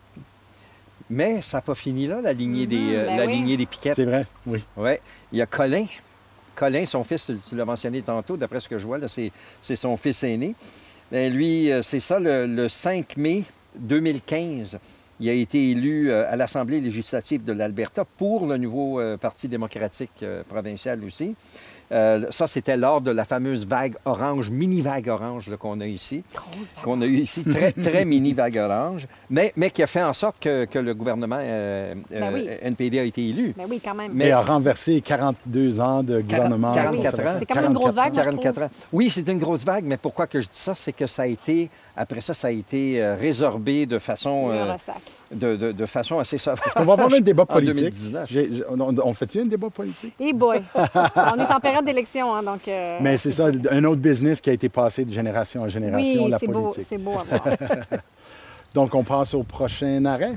[1.09, 3.33] Mais ça n'a pas fini là, la lignée, des, euh, ben la oui.
[3.33, 3.95] lignée des piquettes.
[3.95, 4.63] C'est vrai, oui.
[4.77, 5.01] Ouais.
[5.31, 5.85] Il y a Colin.
[6.55, 9.75] Colin, son fils, tu- l'as mentionné tantôt, d'après ce que je vois, là, c'est, c'est
[9.75, 10.55] son fils aîné.
[11.11, 13.43] Ben, lui, c'est ça, le, le 5 mai
[13.75, 14.77] 2015,
[15.19, 20.11] il a été élu à l'Assemblée législative de l'Alberta pour le nouveau euh, Parti démocratique
[20.21, 21.35] euh, provincial aussi.
[21.91, 26.73] Euh, ça, c'était lors de la fameuse vague orange, mini-vague orange qu'on a ici, Grosse
[26.75, 26.83] vague.
[26.83, 30.13] qu'on a eu ici, très, très mini vague orange, mais, mais qui a fait en
[30.13, 32.45] sorte que, que le gouvernement euh, Ben oui.
[32.47, 33.55] euh, NPD a été élu.
[33.57, 34.11] Ben oui, quand même.
[34.13, 36.73] Mais- a renversé 42 ans de gouvernement.
[36.73, 37.31] 44 conservateur.
[37.33, 37.35] ans.
[37.39, 38.03] C'est quand même une grosse 44 ans.
[38.03, 38.69] vague, moi, je 44 ans.
[38.93, 40.75] Oui, c'est une grosse vague, mais pourquoi que je dis ça?
[40.75, 44.51] C'est que ça a été, après ça, ça a été euh, résorbé de façon,
[45.31, 46.59] de, de- de façon assez sauvage.
[46.75, 47.75] On va avoir un débat En politique.
[47.75, 48.29] 2019.
[48.31, 50.13] J'ai- j'ai- on, on fait-tu un débat politique?
[50.19, 50.61] Et boy!
[50.75, 52.67] On est en période d'élection, hein, donc...
[52.67, 56.23] euh, Mais c'est ça, un autre business qui a été passé de génération en génération,
[56.25, 56.85] Oui, la c'est beau, politique.
[56.87, 57.55] c'est beau à voir.
[58.73, 60.35] Donc, on passe au prochain arrêt.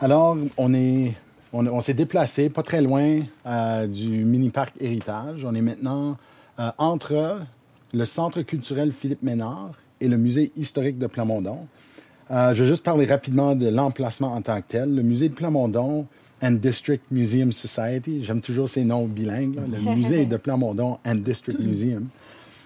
[0.00, 1.14] Alors, on est,
[1.52, 5.44] on, on s'est déplacé pas très loin euh, du mini-parc Héritage.
[5.44, 6.16] On est maintenant
[6.58, 7.40] euh, entre
[7.92, 11.66] le Centre culturel Philippe Ménard et le Musée historique de Plamondon.
[12.30, 14.94] Euh, je vais juste parler rapidement de l'emplacement en tant que tel.
[14.94, 16.06] Le Musée de Plamondon
[16.42, 19.62] and District Museum Society, j'aime toujours ces noms bilingues, là.
[19.70, 22.08] le Musée de Plamondon and District Museum,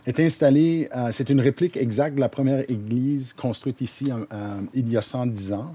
[0.07, 4.09] est installé, euh, c'est une réplique exacte de la première église construite ici
[4.73, 5.75] il y a 110 ans.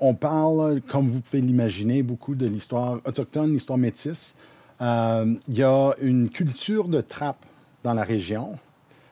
[0.00, 4.34] On parle, comme vous pouvez l'imaginer, beaucoup de l'histoire autochtone, l'histoire métisse.
[4.80, 7.44] Euh, il y a une culture de trappe
[7.84, 8.58] dans la région,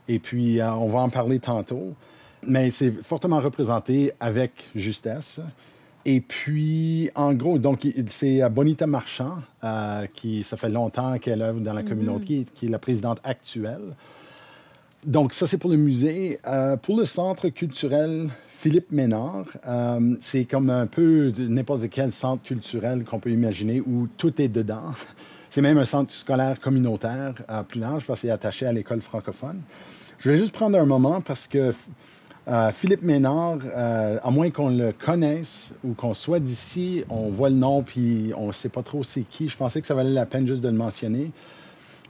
[0.09, 1.95] et puis euh, on va en parler tantôt,
[2.47, 5.41] mais c'est fortement représenté avec justesse.
[6.05, 11.43] Et puis, en gros, donc c'est euh, Bonita Marchand, euh, qui ça fait longtemps qu'elle
[11.43, 13.95] œuvre dans la communauté, qui est la présidente actuelle.
[15.05, 16.41] Donc, ça, c'est pour le musée.
[16.83, 23.05] Pour le centre culturel Philippe Ménard, euh, c'est comme un peu n'importe quel centre culturel
[23.05, 24.95] qu'on peut imaginer où tout est dedans.
[25.49, 27.35] C'est même un centre scolaire communautaire
[27.69, 29.61] plus large parce qu'il est attaché à l'école francophone.
[30.19, 31.73] Je vais juste prendre un moment parce que
[32.49, 37.51] euh, Philippe Ménard, euh, à moins qu'on le connaisse ou qu'on soit d'ici, on voit
[37.51, 39.49] le nom puis on ne sait pas trop c'est qui.
[39.49, 41.31] Je pensais que ça valait la peine juste de le mentionner.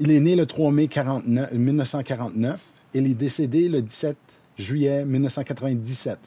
[0.01, 2.59] Il est né le 3 mai 49 1949
[2.95, 4.17] et il est décédé le 17
[4.57, 6.19] juillet 1997.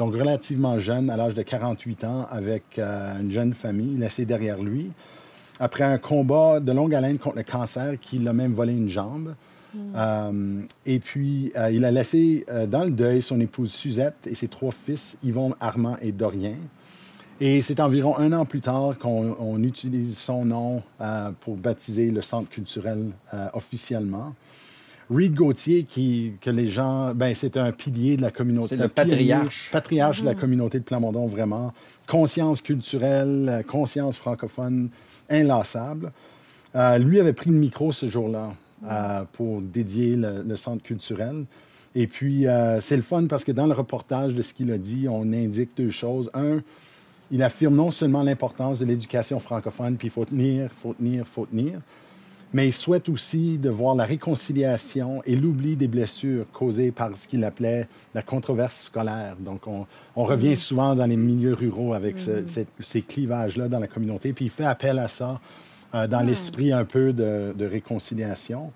[0.00, 4.62] Donc relativement jeune, à l'âge de 48 ans, avec euh, une jeune famille laissée derrière
[4.62, 4.92] lui.
[5.58, 9.34] Après un combat de longue haleine contre le cancer qui l'a même volé une jambe.
[9.94, 14.48] Euh, et puis, euh, il a laissé dans le deuil son épouse Suzette et ses
[14.48, 16.56] trois fils, Yvon, Armand et Dorien.
[17.38, 20.82] Et c'est environ un an plus tard qu'on on utilise son nom
[21.40, 23.10] pour baptiser le centre culturel
[23.52, 24.34] officiellement.
[25.10, 28.76] Reed Gauthier, qui, que les gens, ben, c'est un pilier de la communauté.
[28.76, 29.70] C'est le patriarche.
[29.72, 31.72] Patriarche de la communauté de Plamondon, vraiment.
[32.06, 34.88] Conscience culturelle, conscience francophone,
[35.28, 36.12] inlassable.
[36.76, 38.54] Euh, lui avait pris le micro ce jour-là
[38.88, 41.44] euh, pour dédier le, le centre culturel.
[41.94, 44.78] Et puis, euh, c'est le fun parce que dans le reportage de ce qu'il a
[44.78, 46.30] dit, on indique deux choses.
[46.34, 46.60] Un,
[47.32, 51.46] il affirme non seulement l'importance de l'éducation francophone, puis il faut tenir, faut tenir, faut
[51.46, 51.80] tenir,
[52.52, 57.28] mais il souhaite aussi de voir la réconciliation et l'oubli des blessures causées par ce
[57.28, 59.36] qu'il appelait la controverse scolaire.
[59.38, 59.86] Donc, on,
[60.16, 64.32] on revient souvent dans les milieux ruraux avec ce- cette- ces clivages-là dans la communauté,
[64.32, 65.40] puis il fait appel à ça
[65.94, 68.72] euh, dans l'esprit un peu de, de réconciliation.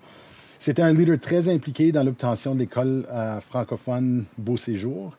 [0.59, 5.15] C'était un leader très impliqué dans l'obtention de l'école euh, francophone Beau Séjour.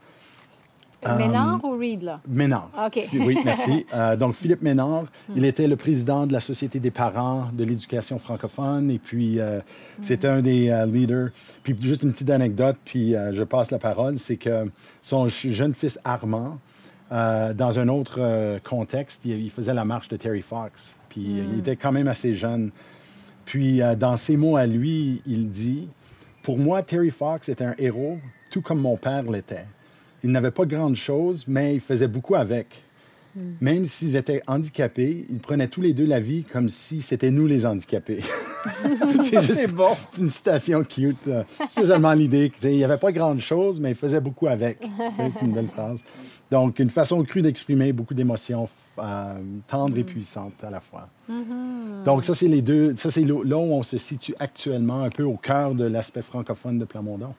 [1.04, 2.20] Ménard ou Reed, là?
[2.26, 2.70] Ménard.
[2.86, 3.06] OK.
[3.14, 3.86] Oui, merci.
[3.94, 5.04] Euh, donc, Philippe Ménard,
[5.34, 9.60] il était le président de la Société des parents de l'éducation francophone et puis euh,
[10.02, 11.30] c'était un des euh, leaders.
[11.62, 14.70] Puis, juste une petite anecdote, puis euh, je passe la parole, c'est que
[15.02, 16.58] son jeune fils Armand,
[17.12, 20.96] euh, dans un autre euh, contexte, il, il faisait la marche de Terry Fox.
[21.08, 22.70] Puis, il était quand même assez jeune.
[23.44, 25.88] Puis, euh, dans ses mots à lui, il dit
[26.42, 28.18] Pour moi, Terry Fox était un héros,
[28.50, 29.66] tout comme mon père l'était.
[30.26, 32.82] Il n'avait pas grande chose, mais il faisait beaucoup avec.
[33.60, 37.46] Même s'ils étaient handicapés, ils prenaient tous les deux la vie comme si c'était nous
[37.46, 38.24] les handicapés.
[39.22, 39.90] c'est juste bon.
[40.18, 41.28] une citation cute.
[41.28, 44.78] euh, spécialement l'idée qu'il n'y avait pas grand-chose, mais il faisait beaucoup avec.
[45.32, 46.02] C'est une belle phrase.
[46.50, 49.34] Donc, une façon crue d'exprimer beaucoup d'émotions euh,
[49.68, 51.08] tendres et puissantes à la fois.
[52.04, 52.96] Donc, ça, c'est les deux.
[52.96, 56.78] Ça, c'est là où on se situe actuellement, un peu au cœur de l'aspect francophone
[56.78, 57.32] de Plamondon.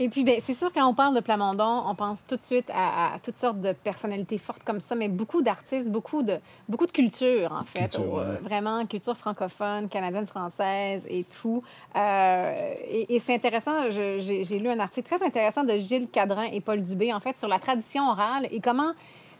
[0.00, 2.70] Et puis, ben, c'est sûr, quand on parle de Plamondon, on pense tout de suite
[2.72, 6.86] à, à toutes sortes de personnalités fortes comme ça, mais beaucoup d'artistes, beaucoup de, beaucoup
[6.86, 7.80] de culture, en fait.
[7.80, 8.40] Culture, Euh, ouais.
[8.42, 11.62] Vraiment, culture francophone, canadienne, française et tout.
[11.96, 16.44] Euh, et et c'est intéressant, j'ai j'ai lu un article très intéressant de Gilles Cadrin
[16.44, 18.92] et Paul Dubé, en fait, sur la tradition orale et comment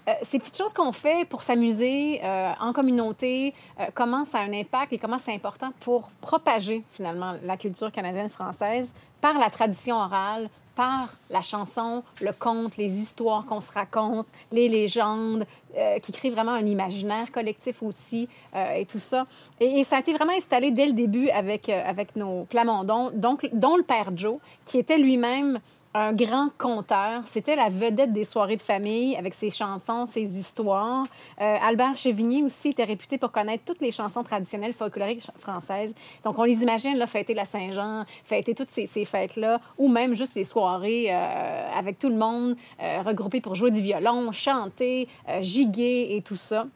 [0.08, 4.42] euh, ces petites choses qu'on fait pour s'amuser euh, en communauté, euh, comment ça a
[4.42, 9.96] un impact et comment c'est important pour propager finalement la culture canadienne-française par la tradition
[9.96, 15.44] orale, par la chanson, le conte, les histoires qu'on se raconte, les légendes,
[15.76, 19.26] euh, qui créent vraiment un imaginaire collectif aussi euh, et tout ça.
[19.58, 23.48] Et, ça a été vraiment installé dès le début avec, euh, avec nos Plamondons, donc,
[23.52, 25.58] dont le père Joe, qui était lui-même
[25.94, 27.22] un grand conteur.
[27.26, 31.04] C'était la vedette des soirées de famille avec ses chansons, ses histoires.
[31.40, 35.94] Euh, Albert Chevigny aussi était réputé pour connaître toutes les chansons traditionnelles folkloriques françaises.
[36.24, 40.34] Donc, on les imagine, là, fêter la Saint-Jean, fêter toutes ces, fêtes-là, ou même juste
[40.34, 45.40] les soirées euh, avec tout le monde, euh, regroupés pour jouer du violon, chanter, euh,
[45.40, 46.66] giguer et tout ça.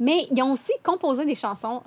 [0.00, 1.80] Mais ils ont aussi composé des chansons,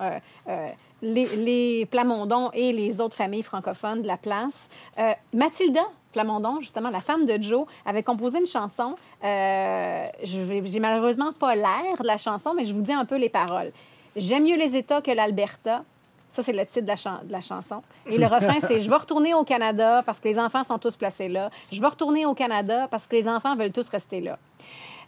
[1.02, 4.68] les, les Plamondon et les autres familles francophones de la place.
[4.98, 8.94] Euh, Mathilda Plamondon, justement, la femme de Joe, avait composé une chanson.
[9.24, 13.28] Euh, J'ai malheureusement pas l'air de la chanson, mais je vous dis un peu les
[13.28, 13.72] paroles.
[14.16, 15.84] J'aime mieux les États que l'Alberta.
[16.30, 17.82] Ça, c'est le titre de la chanson.
[18.06, 20.96] Et le refrain, c'est Je vais retourner au Canada parce que les enfants sont tous
[20.96, 21.50] placés là.
[21.72, 24.38] Je vais retourner au Canada parce que les enfants veulent tous rester là.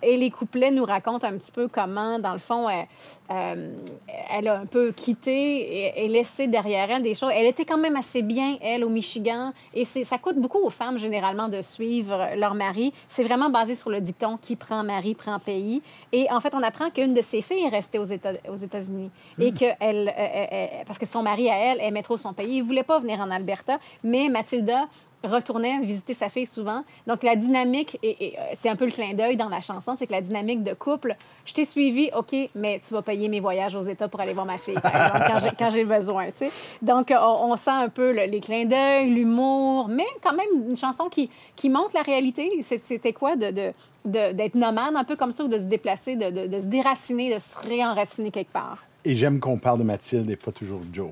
[0.02, 2.86] Et les couplets nous racontent un petit peu comment, dans le fond, elle,
[3.30, 3.74] euh,
[4.30, 7.30] elle a un peu quitté et, et laissé derrière elle des choses.
[7.34, 9.52] Elle était quand même assez bien, elle, au Michigan.
[9.74, 12.94] Et ça coûte beaucoup aux femmes, généralement, de suivre leur mari.
[13.08, 15.82] C'est vraiment basé sur le dicton qui prend mari, prend pays.
[16.12, 19.10] Et en fait, on apprend qu'une de ses filles est restée aux États- aux États-Unis.
[19.38, 22.32] Et que elle, euh, euh, euh, parce que son mari, à elle, aimait trop son
[22.32, 22.56] pays.
[22.56, 23.78] Il ne voulait pas venir en Alberta.
[24.02, 24.86] Mais Mathilda
[25.24, 26.82] retournait visiter sa fille souvent.
[27.06, 30.06] Donc, la dynamique, et, euh, c'est un peu le clin d'œil dans la chanson, c'est
[30.06, 33.74] que la dynamique de couple, je t'ai suivi, OK, mais tu vas payer mes voyages
[33.74, 34.74] aux États pour aller voir ma fille,
[35.58, 36.44] quand j'ai- besoin, tu.
[36.82, 40.76] Donc, euh, on, sent un peu le- les clins d'œil, l'humour, mais quand même une
[40.76, 42.50] chanson qui, qui montre la réalité.
[42.62, 43.50] C'était quoi de...
[43.50, 47.34] de d'être nomade un peu comme ça ou de se déplacer, de- de se déraciner,
[47.34, 48.78] de se réenraciner quelque part?
[49.04, 51.10] Et j'aime qu'on parle de Mathilde et pas toujours de Joe.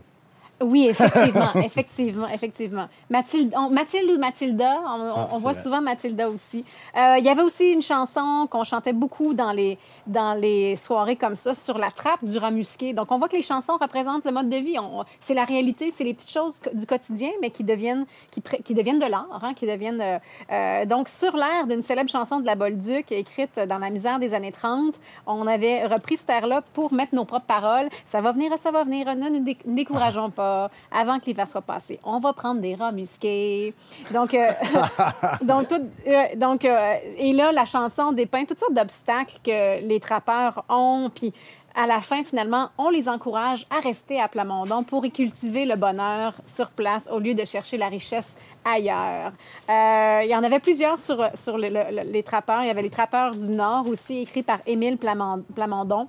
[0.61, 2.87] Oui, effectivement, effectivement, effectivement.
[3.11, 5.63] Mathilde, on- Mathilde ou Mathilda, on, Ah, on voit vrai.
[5.63, 6.65] souvent Mathilda aussi.
[6.97, 11.15] Euh, Il y avait aussi une chanson qu'on chantait beaucoup dans les, dans les soirées
[11.17, 12.93] comme ça, sur la trappe du rat musqué.
[12.93, 14.77] Donc, on voit que les chansons représentent le mode de vie.
[15.21, 18.99] C'est la réalité, c'est les petites choses du quotidien, mais qui deviennent, qui, qui deviennent
[18.99, 20.01] de l'art, hein, qui deviennent...
[20.01, 20.19] euh,
[20.51, 24.35] euh, donc, sur l'air d'une célèbre chanson de la Bolduc, écrite dans la misère des
[24.35, 24.95] années 30,
[25.29, 27.89] on avait repris cette air-là pour mettre nos propres paroles.
[28.05, 30.48] Ça va venir, ça va venir, ne nous dé- décourageons pas
[30.91, 31.99] avant que l'hiver soit passé.
[32.05, 33.75] On va prendre des rats musqués.
[34.13, 34.51] Donc, euh,
[35.43, 40.01] donc, tout- euh, donc euh, et là, la chanson dépeint toutes sortes d'obstacles que les
[40.01, 41.33] trappeurs ont, puis
[41.75, 45.77] à la fin, finalement, on les encourage à rester à Plamondon pour y cultiver le
[45.77, 49.31] bonheur sur place au lieu de chercher la richesse ailleurs.
[49.71, 52.63] Euh, il y en avait plusieurs sur, sur le- le- le- les trappeurs.
[52.63, 56.09] Il y avait les trappeurs du Nord aussi, écrits par Émile Plamond- Plamondon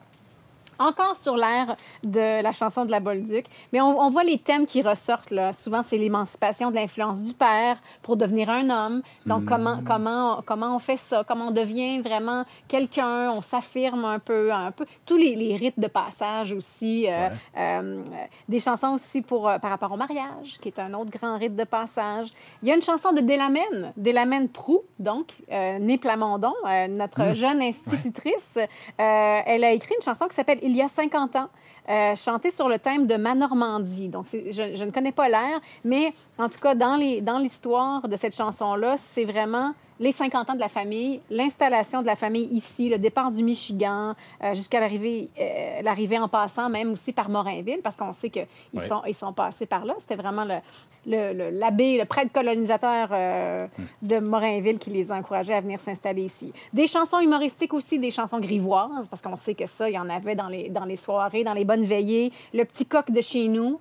[0.79, 3.45] encore sur l'air de la chanson de la Bolduc.
[3.73, 5.31] Mais on, on voit les thèmes qui ressortent.
[5.31, 5.53] Là.
[5.53, 9.01] Souvent, c'est l'émancipation de l'influence du père pour devenir un homme.
[9.25, 11.23] Donc, comment, comment, comment on fait ça?
[11.27, 13.29] Comment on devient vraiment quelqu'un?
[13.31, 14.85] On s'affirme un peu, un peu.
[15.05, 17.07] Tous les, les rites de passage aussi.
[17.07, 17.29] euh, Ouais.
[17.57, 18.03] euh,
[18.47, 21.55] des chansons aussi pour, euh, par rapport au mariage, qui est un autre grand rite
[21.55, 22.27] de passage.
[22.63, 26.53] Il y a une chanson de Délamène, Délamène Prou, donc, née Plamondon,
[26.89, 28.57] notre jeune institutrice.
[28.97, 31.49] Elle a écrit une chanson qui s'appelle Il y a 50 ans,
[31.89, 34.07] euh, chantée sur le thème de ma Normandie.
[34.07, 36.95] Donc, je, ne connais pas l'air, mais en tout cas, dans
[37.39, 42.15] l'histoire de cette chanson-là, c'est vraiment les 50 ans de la famille, l'installation de la
[42.15, 47.11] famille ici, le départ du Michigan, euh, jusqu'à l'arrivée, euh, l'arrivée en passant même aussi
[47.11, 48.87] par Morinville, parce qu'on sait qu'ils Oui.
[48.87, 49.95] sont, ils sont passés par là.
[49.99, 50.59] C'était vraiment le-
[51.05, 53.67] le- le- l'abbé, le, prêtre colonisateur euh,
[54.01, 56.53] de Morinville qui les a encouragés à venir s'installer ici.
[56.71, 60.09] Des chansons humoristiques aussi, des chansons grivoises, parce qu'on sait que ça, il y en
[60.09, 62.31] avait dans les, dans les soirées, dans les bonnes veillées.
[62.53, 63.79] Le petit coq de chez nous,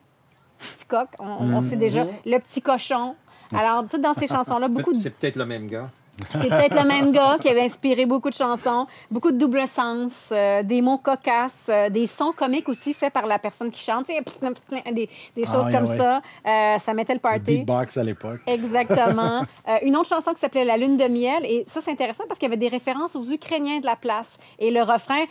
[0.59, 3.15] petit coq, on, on sait déjà, le petit cochon.
[3.53, 5.91] Alors, tout dans ces chansons-là, beaucoup de C'est peut-être le même gars.
[6.33, 10.31] C'est peut-être le même gars qui avait inspiré beaucoup de chansons, beaucoup de double sens,
[10.33, 14.07] euh, des mots cocasses, euh, des sons comiques aussi faits par la personne qui chante,
[14.07, 16.21] des, des Ah choses comme ça.
[16.47, 17.59] Euh, ça mettait le party.
[17.59, 18.41] Beatbox à l'époque.
[18.47, 19.43] Exactement.
[19.83, 21.45] Une autre chanson qui s'appelait La Lune de miel.
[21.45, 24.39] Et ça, c'est intéressant parce qu'il y avait des références aux Ukrainiens de la place.
[24.59, 25.25] Et le refrain.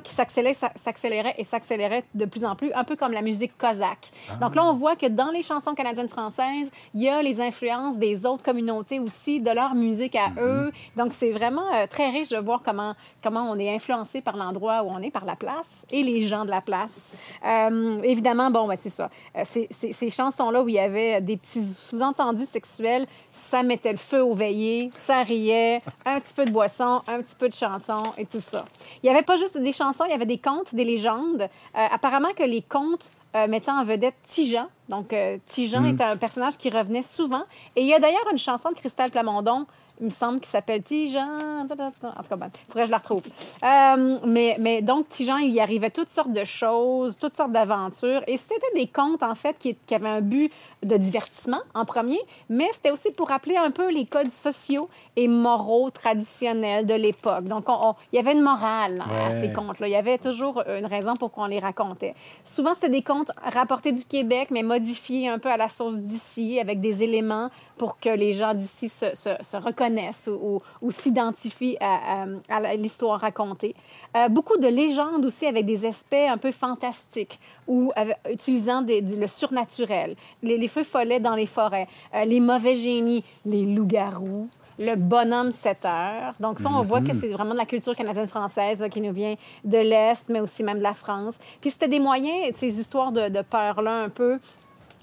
[0.00, 4.10] Qui s'accélérait, et s'accélérait de plus en plus, un peu comme la musique cosaque.
[4.40, 7.96] Donc là, on voit que dans les chansons canadiennes françaises, il y a les influences
[7.98, 10.72] des autres communautés aussi, de leur musique à eux.
[10.96, 14.82] Donc c'est vraiment euh, très riche de voir comment, comment on est influencé par l'endroit
[14.82, 17.14] où on est, par la place et les gens de la place.
[17.46, 19.10] Euh, évidemment, bon, ben, c'est ça.
[19.36, 23.98] Euh, c'est- ces chansons-là où il y avait des petits sous-entendus sexuels, ça mettait le
[23.98, 28.02] feu aux veillées, ça riait, un petit peu de boisson, un petit peu de chansons
[28.18, 28.64] et tout ça.
[29.02, 31.42] Il n'y avait pas juste des chansons, il y avait des contes, des légendes.
[31.42, 34.68] Euh, apparemment que les contes euh, mettant en vedette Tijan.
[34.88, 37.42] Donc, euh, Tijan est un personnage qui revenait souvent.
[37.74, 39.66] Et il y a d'ailleurs une chanson de Christelle Plamondon,
[40.00, 41.60] il me semble, qui s'appelle Tijan.
[41.60, 43.22] En tout cas, il faudrait que je la retrouve.
[43.64, 48.22] Euh, mais, mais donc, Tijan, il y arrivait toutes sortes de choses, toutes sortes d'aventures.
[48.28, 50.52] Et c'était des contes, en fait, qui, qui avaient un but
[50.84, 55.28] de divertissement en premier, mais c'était aussi pour rappeler un peu les codes sociaux et
[55.28, 57.44] moraux traditionnels de l'époque.
[57.44, 59.88] Donc, on- on- il y avait une morale à ces contes-là.
[59.88, 62.14] Il y avait toujours une raison pour qu'on les racontait.
[62.44, 66.58] Souvent, c'était des contes rapportés du Québec, mais modifiés un peu à la sauce d'ici,
[66.60, 70.90] avec des éléments pour que les gens d'ici se, se- se reconnaissent ou, ou- ou
[70.90, 73.74] s'identifient à, à- à la- l'histoire racontée.
[74.16, 79.00] Euh, beaucoup de légendes aussi avec des aspects un peu fantastiques ou avec- utilisant des-
[79.00, 80.14] du- le surnaturel.
[80.42, 85.52] Les, les feux follets dans les forêts, euh, les mauvais génies, les loups-garous le bonhomme
[85.52, 86.34] 7 heures.
[86.40, 89.36] Donc ça, on voit que c'est vraiment de la culture canadienne-française là, qui nous vient
[89.62, 91.38] de l'Est, mais aussi même de la France.
[91.60, 94.40] Puis c'était des moyens, ces histoires de, de peur-là un peu,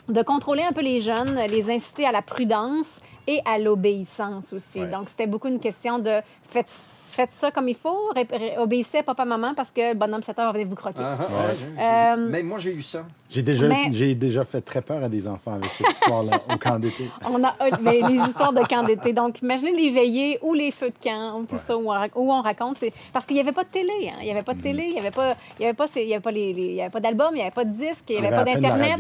[0.10, 4.82] de contrôler un peu les jeunes, les inciter à la prudence et à l'obéissance aussi.
[4.82, 4.88] Ouais.
[4.88, 9.00] Donc c'était beaucoup une question de faites, faites ça comme il faut, ré- ré- obéissez
[9.00, 11.02] à papa-maman parce que le bonhomme 7 heures va venir vous croquer.
[11.02, 11.18] Ah,
[11.80, 12.22] ah, ouais.
[12.30, 13.04] Mais moi, j'ai eu ça.
[13.30, 16.58] J'ai déjà, Mais- j'ai déjà fait très peur à des enfants avec cette histoire-là au
[16.58, 17.10] camp d'été.
[17.30, 19.14] On a euh, mais les histoires de camp d'été.
[19.14, 22.12] Donc, imaginez les veillées ou les feux de camp ou tout ça où on, rac-
[22.16, 22.78] où on raconte.
[22.78, 23.94] C'est parce qu'il n'y avait pas de télé.
[24.10, 24.18] hein.
[24.20, 24.84] Il n'y avait pas de télé.
[24.88, 26.62] Il n'y avait pas, il y avait pas, ces- il y avait pas les, les-
[26.66, 27.30] il y avait pas d'album.
[27.32, 28.10] Il n'y avait pas de disque.
[28.10, 28.98] Il n'y avait avait pas d'internet.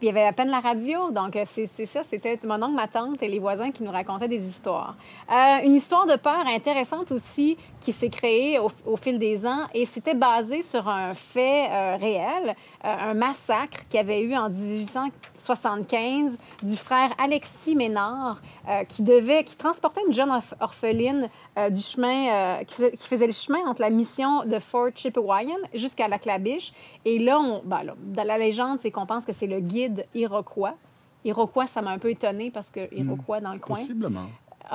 [0.00, 1.12] Il y avait- à peine la radio.
[1.12, 2.02] Donc, euh, c'est c'est ça.
[2.02, 4.96] C'était mon oncle, ma tante les voisins qui nous racontaient des histoires.
[5.30, 9.86] Euh, une histoire de peur intéressante aussi qui s'est créée au, fil des ans et
[9.86, 12.54] c'était basé sur un fait euh, réel,
[12.84, 18.40] euh, un massacre qui avait eu en 1875 du frère Alexis Ménard
[18.88, 21.28] qui devait, qui transportait une jeune orph- orpheline
[21.70, 26.72] du chemin, qui faisait le chemin entre la mission de Fort Chipewyan jusqu'à la Clabiche.
[27.04, 30.04] Et là, on, ben là, dans la légende, c'est qu'on pense que c'est le guide
[30.14, 30.74] Iroquois.
[31.26, 33.76] Iroquois, ça m'a un peu étonné parce que Iroquois dans le coin.
[33.76, 34.26] Possiblement.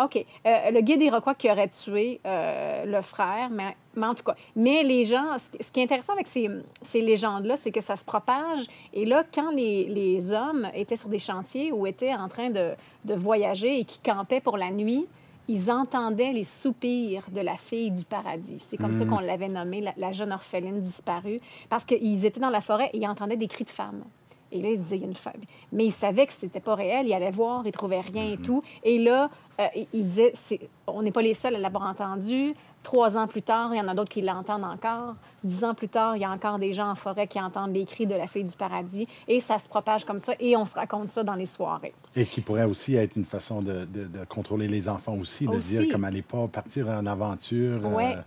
[0.04, 0.26] OK.
[0.45, 4.36] Euh, le guide Iroquois qui aurait tué euh, le frère, mais, mais en tout cas.
[4.56, 6.49] Mais les gens, ce, qui est intéressant avec ces,
[6.82, 8.66] ces légendes-là, c'est que ça se propage.
[8.93, 12.72] Et là, quand les, les hommes étaient sur des chantiers ou étaient en train de,
[13.06, 15.08] de voyager et qui campaient pour la nuit,
[15.47, 18.60] ils entendaient les soupirs de la fille du paradis.
[18.60, 22.49] C'est comme ça qu'on l'avait nommée, la, la jeune orpheline disparue, parce qu'ils étaient dans
[22.49, 24.04] la forêt et ils entendaient des cris de femmes.
[24.52, 25.34] Et là, ils se disaient, il y a une femme.
[25.72, 27.08] Mais ils savaient que c'était pas réel.
[27.08, 28.62] Ils allaient voir, ils trouvaient rien et tout.
[28.84, 29.30] Et là,
[29.60, 32.54] euh, ils disaient, c'est- on n'est pas les seuls à l'avoir entendu.
[32.84, 35.14] Trois ans plus tard, il y en a d'autres qui l'entendent encore.
[35.43, 37.86] Dix ans plus tard, il y a encore des gens en forêt qui entendent les
[37.86, 39.08] cris de la fille du paradis.
[39.28, 40.34] Et ça se propage comme ça.
[40.39, 41.93] Et on se raconte ça dans les soirées.
[42.16, 45.52] Et qui pourrait aussi être une façon de, de- de contrôler les enfants aussi, de
[45.52, 45.78] Aussi.
[45.78, 47.86] dire comme allez pas partir en aventure.
[47.86, 48.18] euh, Ouais.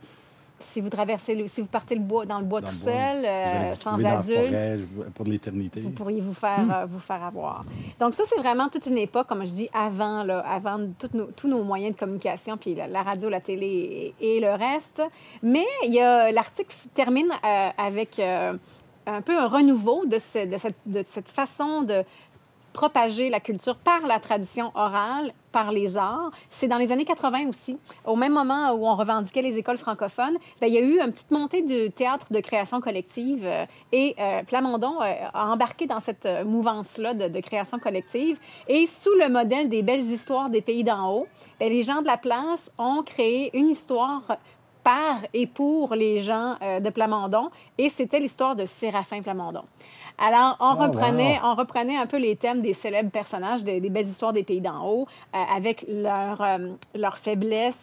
[0.65, 2.85] Si vous traversez, le- si vous partez le bois, dans le bois dans tout le
[2.85, 2.93] bois.
[2.93, 4.79] seul, euh, sans adulte, forêt
[5.15, 5.81] pour l'éternité.
[5.81, 7.65] vous pourriez vous faire, euh, vous faire avoir.
[8.01, 11.27] Donc ça, c'est vraiment toute une époque, comme je dis, avant, là, avant toutes nos-
[11.37, 15.03] tous nos moyens de communication, puis la, la radio, la télé et, et le reste.
[15.43, 18.57] Mais il y a l'article termine euh, avec euh,
[19.07, 22.03] un peu un renouveau de, ce- de cette, de cette façon de
[22.73, 26.33] propager la culture par la tradition orale, par les arts.
[26.51, 30.37] C'est dans les années 80 aussi, au même moment où on revendiquait les écoles francophones,
[30.61, 34.17] bien, il y a eu une petite montée du théâtre de création collective euh, et
[34.19, 38.39] euh, Plamondon euh, a embarqué dans cette euh, mouvance-là de, création collective.
[38.67, 41.29] Et sous le modèle des belles histoires des pays d'en haut,
[41.61, 44.23] bien, les gens de la place ont créé une histoire
[44.85, 49.65] par et pour les gens euh, de Plamondon, et c'était l'histoire de Séraphin Plamondon.
[50.19, 51.49] Alors, on, Oh, reprenait, wow.
[51.51, 54.61] on reprenait un peu les thèmes des célèbres personnages des, des belles histoires des pays
[54.61, 57.17] d'en haut, euh, avec leur, euh, leur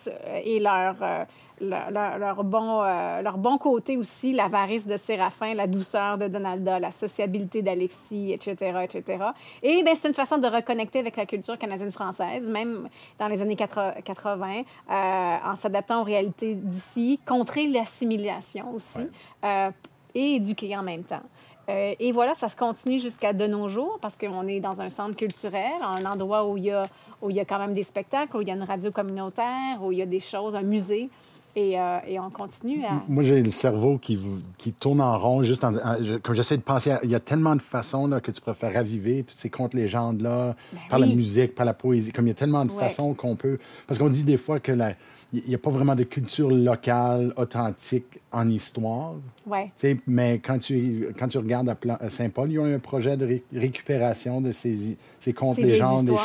[0.07, 1.25] euh, et leur, euh,
[1.62, 6.28] leur, leur- leur bon, euh, leur bon côté aussi, l'avarice de Séraphin, la douceur de
[6.28, 9.26] Donalda, la sociabilité d'Alexis, etc., etc.
[9.64, 12.89] Et ben, c'est une façon de reconnecter avec la culture canadienne-française, même
[13.20, 19.07] dans les années 80, 80, euh, en s'adaptant aux réalités d'ici, contrer l'assimilation aussi,
[19.45, 19.70] euh,
[20.16, 21.22] et éduquer en même temps.
[21.70, 24.89] Euh, et voilà, ça se continue jusqu'à de nos jours parce qu'on est dans un
[24.89, 26.84] centre culturel, un endroit où il, y a,
[27.22, 29.78] où il y a quand même des spectacles, où il y a une radio communautaire,
[29.82, 31.09] où il y a des choses, un musée.
[31.55, 33.01] Et, euh, et on continue à...
[33.09, 34.17] Moi, j'ai le cerveau qui,
[34.57, 35.43] qui tourne en rond.
[35.43, 38.07] Juste en, en- je- comme j'essaie de penser, à- il y a tellement de façons
[38.07, 40.55] là, que tu peux faire raviver toutes ces contes légendes-là,
[40.89, 42.11] par la Ben musique, par la poésie.
[42.13, 42.79] Comme il y a tellement de Ouais.
[42.79, 43.57] façons qu'on peut.
[43.87, 44.93] Parce qu'on dit des fois que la-
[45.33, 49.13] il n'y a pas vraiment de culture locale, authentique en histoire.
[49.47, 49.67] Ouais.
[50.07, 53.15] Mais quand tu, quand tu regardes à, Plan- à Saint-Paul, il y a un projet
[53.17, 56.17] de ré- récupération de ces, ces contes légendes, des oui.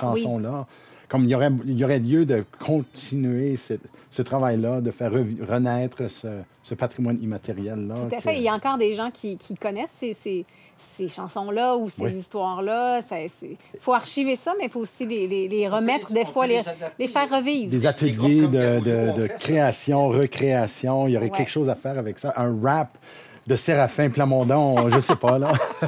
[1.09, 3.75] Comme il y, aurait, il y aurait lieu de continuer ce,
[4.11, 7.95] ce travail-là, de faire renaître ce, ce patrimoine immatériel-là.
[7.95, 8.37] Tout à que- fait.
[8.39, 10.45] Il y a encore des gens qui, qui connaissent ces, ces,
[10.77, 12.13] ces chansons-là ou ces Oui.
[12.13, 13.01] histoires-là.
[13.43, 16.55] Il faut archiver ça, mais il faut aussi les, les- les remettre, des fois, les,
[16.57, 17.03] les adapter.
[17.05, 17.71] les faire revivre.
[17.71, 21.07] Des ateliers de, création, recréation.
[21.07, 21.37] Il y aurait Ouais.
[21.37, 22.33] quelque chose à faire avec ça.
[22.37, 22.99] Un rap
[23.47, 25.53] de Séraphin Plamondon, je sais pas, là.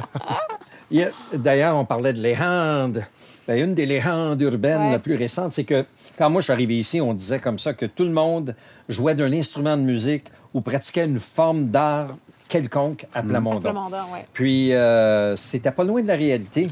[1.33, 3.03] D'ailleurs, on parlait de légendes.
[3.47, 4.91] Ben, une des légendes urbaines Ouais.
[4.91, 5.85] la plus récente, c'est que
[6.17, 8.55] quand moi je suis arrivé ici, on disait comme ça que tout le monde
[8.87, 12.15] jouait d'un instrument de musique ou pratiquait une forme d'art
[12.47, 13.59] quelconque à Plamondon.
[13.61, 14.25] Plamondon, ouais.
[14.33, 16.67] Puis, euh, c'était pas loin de la réalité.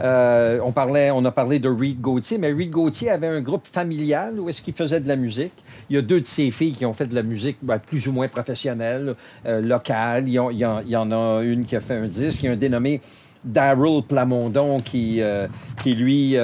[0.00, 3.66] Euh, on, parlait, on a parlé de Reed Gauthier, mais Reed Gauthier avait un groupe
[3.66, 5.52] familial où est-ce qu'il faisait de la musique.
[5.90, 8.08] Il y a deux de ses filles qui ont fait de la musique ben, plus
[8.08, 9.14] ou moins professionnelle,
[9.44, 10.24] euh, locale.
[10.28, 12.42] Il y en a une qui a fait un disque.
[12.42, 13.02] Il y a un dénommé
[13.44, 15.46] Daryl Plamondon qui, euh,
[15.82, 16.40] qui lui, euh,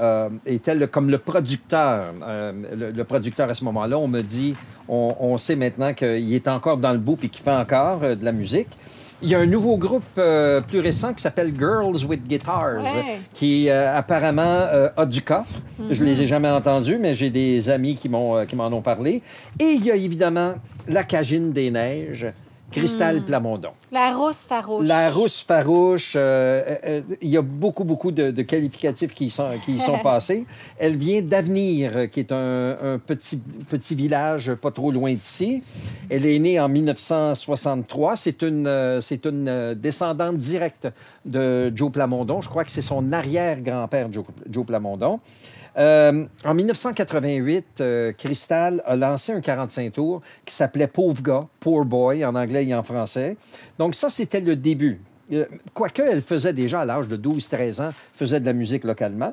[0.00, 2.12] euh, était le- comme le producteur.
[2.20, 4.54] Le, le producteur à ce moment-là, on me dit,
[4.88, 8.24] on, on sait maintenant qu'il est encore dans le bout et qu'il fait encore de
[8.24, 8.68] la musique.
[9.22, 13.18] Il y a un nouveau groupe euh, plus récent qui s'appelle Girls with Guitars, Ouais.
[13.34, 15.52] qui euh, apparemment euh, a du coffre.
[15.90, 18.38] Je les ai jamais entendus, mais j'ai des amis qui m'en
[18.72, 19.20] ont parlé.
[19.58, 20.54] Et il y a évidemment
[20.88, 22.28] la Cagine des Neiges,
[22.72, 23.72] Cristal Plamondon.
[23.92, 24.86] La rousse farouche.
[24.86, 29.26] La rousse farouche, euh, euh, euh, il y a beaucoup, beaucoup de, de qualificatifs qui
[29.26, 30.46] y sont, qui y sont passés.
[30.78, 35.64] Elle vient d'Avenir, qui est un, un petit, petit village pas trop loin d'ici.
[36.08, 38.14] Elle est née en 1963.
[38.14, 40.86] C'est une, euh, c'est une descendante directe
[41.24, 42.42] de Joe Plamondon.
[42.42, 45.18] Je crois que c'est son arrière-grand-père, Joe, Joe Plamondon.
[45.76, 51.84] Euh, en 1988, euh, Crystal a lancé un 45 tours qui s'appelait Pauvre gars, Poor
[51.84, 53.36] Boy en anglais et en français.
[53.80, 55.00] Donc ça, c'était le début.
[55.32, 59.32] Euh, Quoique elle faisait déjà à l'âge de 12-13 ans, faisait de la musique localement.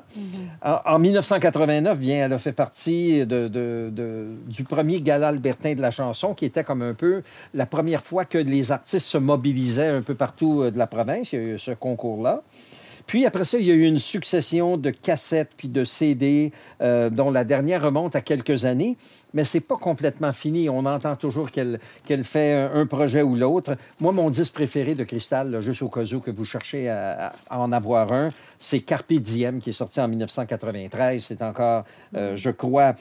[0.62, 5.74] En, en 1989, bien, elle a fait partie de- de- de- du premier gala albertain
[5.74, 7.22] de la chanson, qui était comme un peu
[7.52, 11.32] la première fois que les artistes se mobilisaient un peu partout euh, de la province.
[11.34, 12.42] Il y a eu ce concours-là.
[13.08, 16.52] Puis après ça, il y a eu une succession de cassettes puis de CD,
[16.82, 18.98] euh, dont la dernière remonte à quelques années,
[19.32, 20.68] mais c'est pas complètement fini.
[20.68, 21.78] On entend toujours qu'elle
[22.22, 23.78] fait un, projet ou l'autre.
[23.98, 27.32] Moi, mon disque préféré de Cristal, là, juste au cas où que vous cherchez à,
[27.48, 28.28] à en avoir un,
[28.60, 31.24] c'est Carpe Diem, qui est sorti en 1993.
[31.24, 31.84] C'est encore,
[32.14, 32.94] euh, je crois,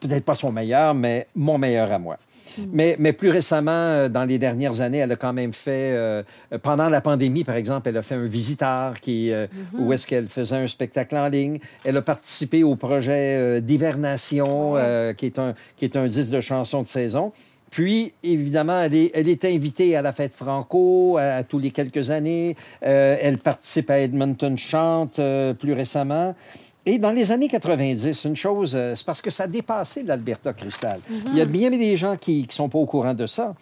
[0.00, 2.18] peut-être pas son meilleur, mais mon meilleur à moi.
[2.72, 6.22] Mais, mais plus récemment, euh, dans les dernières années, elle a quand même fait, euh,
[6.62, 9.46] pendant la pandémie, par exemple, elle a fait un visiteur qui, euh,
[9.78, 11.58] où est-ce qu'elle faisait un spectacle en ligne.
[11.84, 14.74] Elle a participé au projet euh, d'hivernation,
[15.16, 17.32] qui, est un, qui est un disque de chansons de saison.
[17.74, 21.72] Puis, évidemment, elle est, elle est invitée à la fête Franco à, à tous les
[21.72, 22.54] quelques années.
[22.84, 26.36] Euh, elle participe à Edmonton Chante euh, plus récemment.
[26.86, 30.52] Et dans les années 90, une chose, euh, c'est parce que ça a dépassé l'Alberta
[30.52, 31.00] Cristal.
[31.28, 33.54] Il y a bien des gens qui ne sont pas au courant de ça.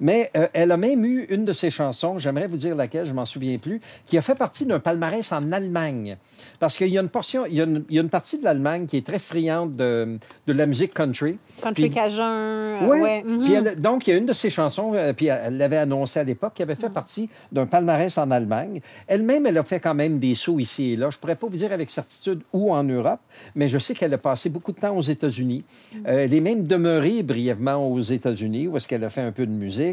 [0.00, 3.12] Mais euh, elle a même eu une de ses chansons, j'aimerais vous dire laquelle, je
[3.12, 6.16] m'en souviens plus, qui a fait partie d'un palmarès en Allemagne.
[6.58, 8.38] Parce qu'il y a une portion, il y a une, il y a une partie
[8.38, 11.38] de l'Allemagne qui est très friande de, de la musique country.
[11.62, 12.22] Country Puis- Cajun.
[12.32, 13.22] euh, Ouais.
[13.52, 16.24] elle- donc, il y a une de ses chansons, euh, puis elle l'avait annoncé à
[16.24, 18.80] l'époque, qui avait fait partie d'un palmarès en Allemagne.
[19.06, 21.10] Elle-même, elle a fait quand même des sauts ici et là.
[21.10, 23.20] Je pourrais pas vous dire avec certitude où en Europe,
[23.54, 25.64] mais je sais qu'elle a passé beaucoup de temps aux États-Unis.
[26.06, 29.46] Euh, elle est même demeurée brièvement aux États-Unis, où est-ce qu'elle a fait un peu
[29.46, 29.89] de musique.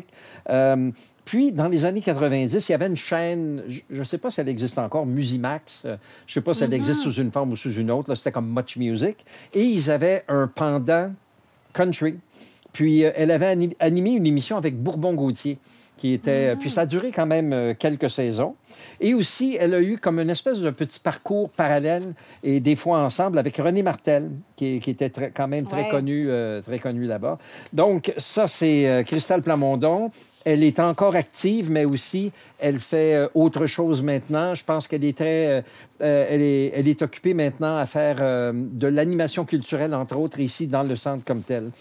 [0.50, 0.92] Euh,
[1.26, 4.40] puis, dans les années 90, il y avait une chaîne, je ne sais pas si
[4.40, 5.84] elle existe encore, Musimax.
[5.86, 8.14] Euh, Je ne sais pas si elle existe sous une forme ou sous une autre.
[8.16, 9.18] C'était comme Much Music.
[9.54, 11.12] Et ils avaient un pendant
[11.74, 12.16] country.
[12.74, 15.58] Puis euh, elle avait ani- animé une émission avec Bourbon Gauthier.
[15.98, 16.54] Qui était.
[16.60, 18.56] Puis ça a duré quand même euh, quelques saisons.
[19.02, 23.00] Et aussi, elle a eu comme une espèce de petit parcours parallèle et des fois
[23.00, 25.90] ensemble avec René Martel, qui, qui était très- quand même très Ouais.
[25.90, 27.38] connu, euh, très connu là-bas.
[27.74, 30.12] Donc, ça, c'est euh, Christelle Plamondon.
[30.50, 34.56] Elle est encore active, mais aussi, elle fait euh, autre chose maintenant.
[34.56, 35.48] Je pense qu'elle est très...
[35.48, 35.62] euh,
[36.00, 40.68] euh, elle, est, elle est occupée maintenant à faire de l'animation culturelle, entre autres, ici,
[40.68, 41.72] dans le centre comme tel.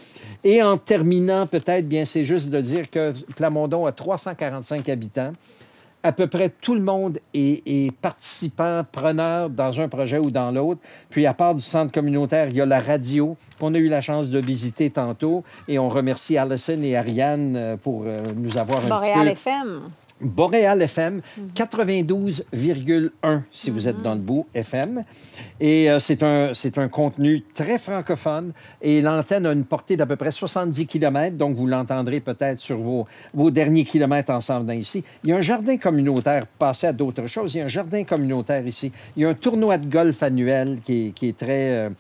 [0.42, 5.32] Et en terminant, peut-être, bien, c'est juste de dire que Plamondon a 345 habitants
[6.06, 10.80] à peu près tout le monde est, participant, preneur dans un projet ou dans l'autre.
[11.10, 14.00] Puis à part du centre communautaire, il y a la radio qu'on a eu la
[14.00, 15.42] chance de visiter tantôt.
[15.66, 19.28] Et on remercie Alison et Ariane euh, pour euh, nous avoir un Montréal.
[19.28, 19.90] FM.
[20.20, 21.20] Boréal FM,
[21.54, 25.02] 92,1 si vous êtes dans le bout, FM.
[25.60, 30.06] Et euh, c'est un, c'est un contenu très francophone et l'antenne a une portée d'à
[30.06, 34.60] peu près 70 km, donc vous l'entendrez peut-être sur vos, vos derniers kilomètres en s'en
[34.60, 35.04] venant ici.
[35.24, 38.04] Il y a un jardin communautaire, passé à d'autres choses, il y a un jardin
[38.04, 38.92] communautaire ici.
[39.16, 41.70] Il y a un tournoi de golf annuel qui est, qui est très...
[41.72, 41.90] euh,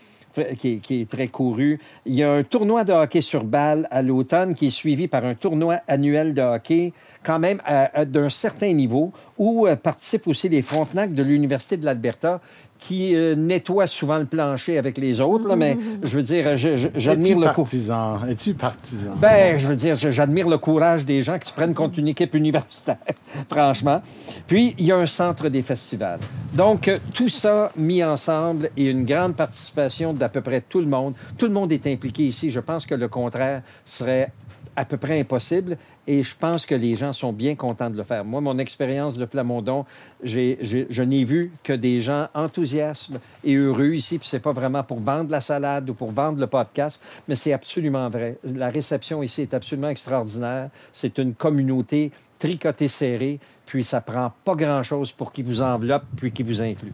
[0.58, 1.78] qui est, très couru.
[2.04, 5.24] Il y a un tournoi de hockey sur balle à l'automne qui est suivi par
[5.24, 7.60] un tournoi annuel de hockey quand même
[8.06, 12.40] d'un certain niveau où euh, participent aussi les Frontenac de l'Université de l'Alberta
[12.78, 15.48] qui euh, nettoient souvent le plancher avec les autres.
[15.48, 18.26] là, mais je veux dire, j'admire le partisan?
[18.28, 19.12] Es-tu partisan?
[19.16, 22.34] Ben, je veux dire, j'admire le courage des gens qui se prennent contre une équipe
[22.34, 22.98] universitaire,
[23.50, 24.02] franchement.
[24.46, 26.20] Puis, il y a un centre des festivals.
[26.54, 30.86] Donc, euh, tout ça mis ensemble et une grande participation d'à peu près tout le
[30.86, 31.14] monde.
[31.38, 32.50] Tout le monde est impliqué ici.
[32.50, 34.30] Je pense que le contraire serait
[34.76, 38.02] à peu près impossible et je pense que les gens sont bien contents de le
[38.02, 38.24] faire.
[38.24, 39.84] Moi, mon expérience de Plamondon,
[40.22, 43.10] j'ai- je n'ai vu que des gens enthousiastes
[43.42, 44.18] et heureux ici.
[44.18, 47.52] Puis c'est pas vraiment pour vendre la salade ou pour vendre le podcast, mais c'est
[47.52, 48.38] absolument vrai.
[48.44, 50.70] La réception ici est absolument extraordinaire.
[50.92, 56.30] C'est une communauté tricotée serrée, puis ça prend pas grand-chose pour qu'il vous enveloppe puis
[56.30, 56.92] qu'il vous inclut.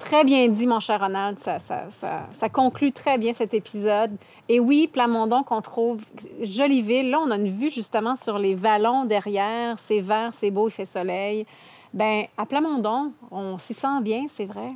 [0.00, 1.38] Très bien dit, mon cher Ronald.
[1.38, 4.10] Ça, ça, ça, ça conclut très bien cet épisode.
[4.48, 5.98] Et oui, Plamondon qu'on trouve
[6.42, 7.10] jolie ville.
[7.10, 9.78] Là, on a une vue justement sur les vallons derrière.
[9.78, 11.46] C'est vert, c'est beau, il fait soleil.
[11.92, 14.72] Ben, à Plamondon, on s'y sent bien, c'est vrai.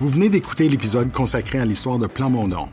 [0.00, 2.68] Vous venez d'écouter l'épisode consacré à l'histoire de Plamondon.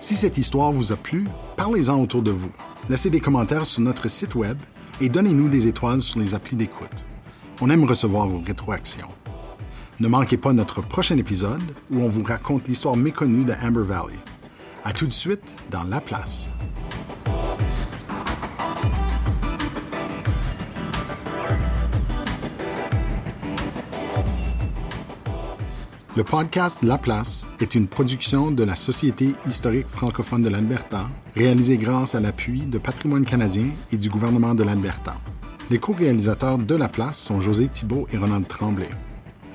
[0.00, 2.50] Si cette histoire vous a plu, parlez-en autour de vous.
[2.88, 4.58] Laissez des commentaires sur notre site web
[5.00, 7.04] et donnez-nous des étoiles sur les applis d'écoute.
[7.60, 9.08] On aime recevoir vos rétroactions.
[10.00, 14.18] Ne manquez pas notre prochain épisode où on vous raconte l'histoire méconnue de Amber Valley.
[14.84, 16.48] À tout de suite dans La Place.
[26.18, 31.76] Le podcast La Place est une production de la Société historique francophone de l'Alberta, réalisée
[31.76, 35.14] grâce à l'appui de Patrimoine canadien et du gouvernement de l'Alberta.
[35.70, 38.90] Les co-réalisateurs de La Place sont José Thibault et Ronald Tremblay.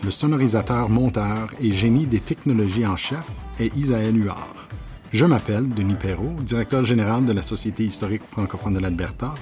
[0.05, 4.69] Le sonorisateur, monteur et génie des technologies en chef est Isaël Huard.
[5.11, 9.33] Je m'appelle Denis Perrault, directeur général de la Société historique francophone de l'Alberta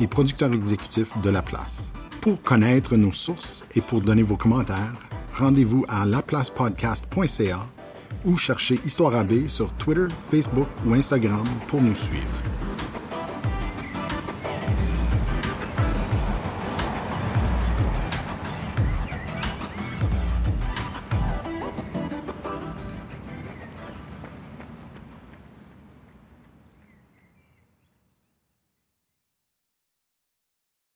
[0.00, 1.92] et producteur exécutif de La Place.
[2.20, 4.94] Pour connaître nos sources et pour donner vos commentaires,
[5.40, 7.66] rendez-vous à laplacepodcast.ca
[8.24, 12.28] ou cherchez Histoire AB sur Twitter, Facebook ou Instagram pour nous suivre.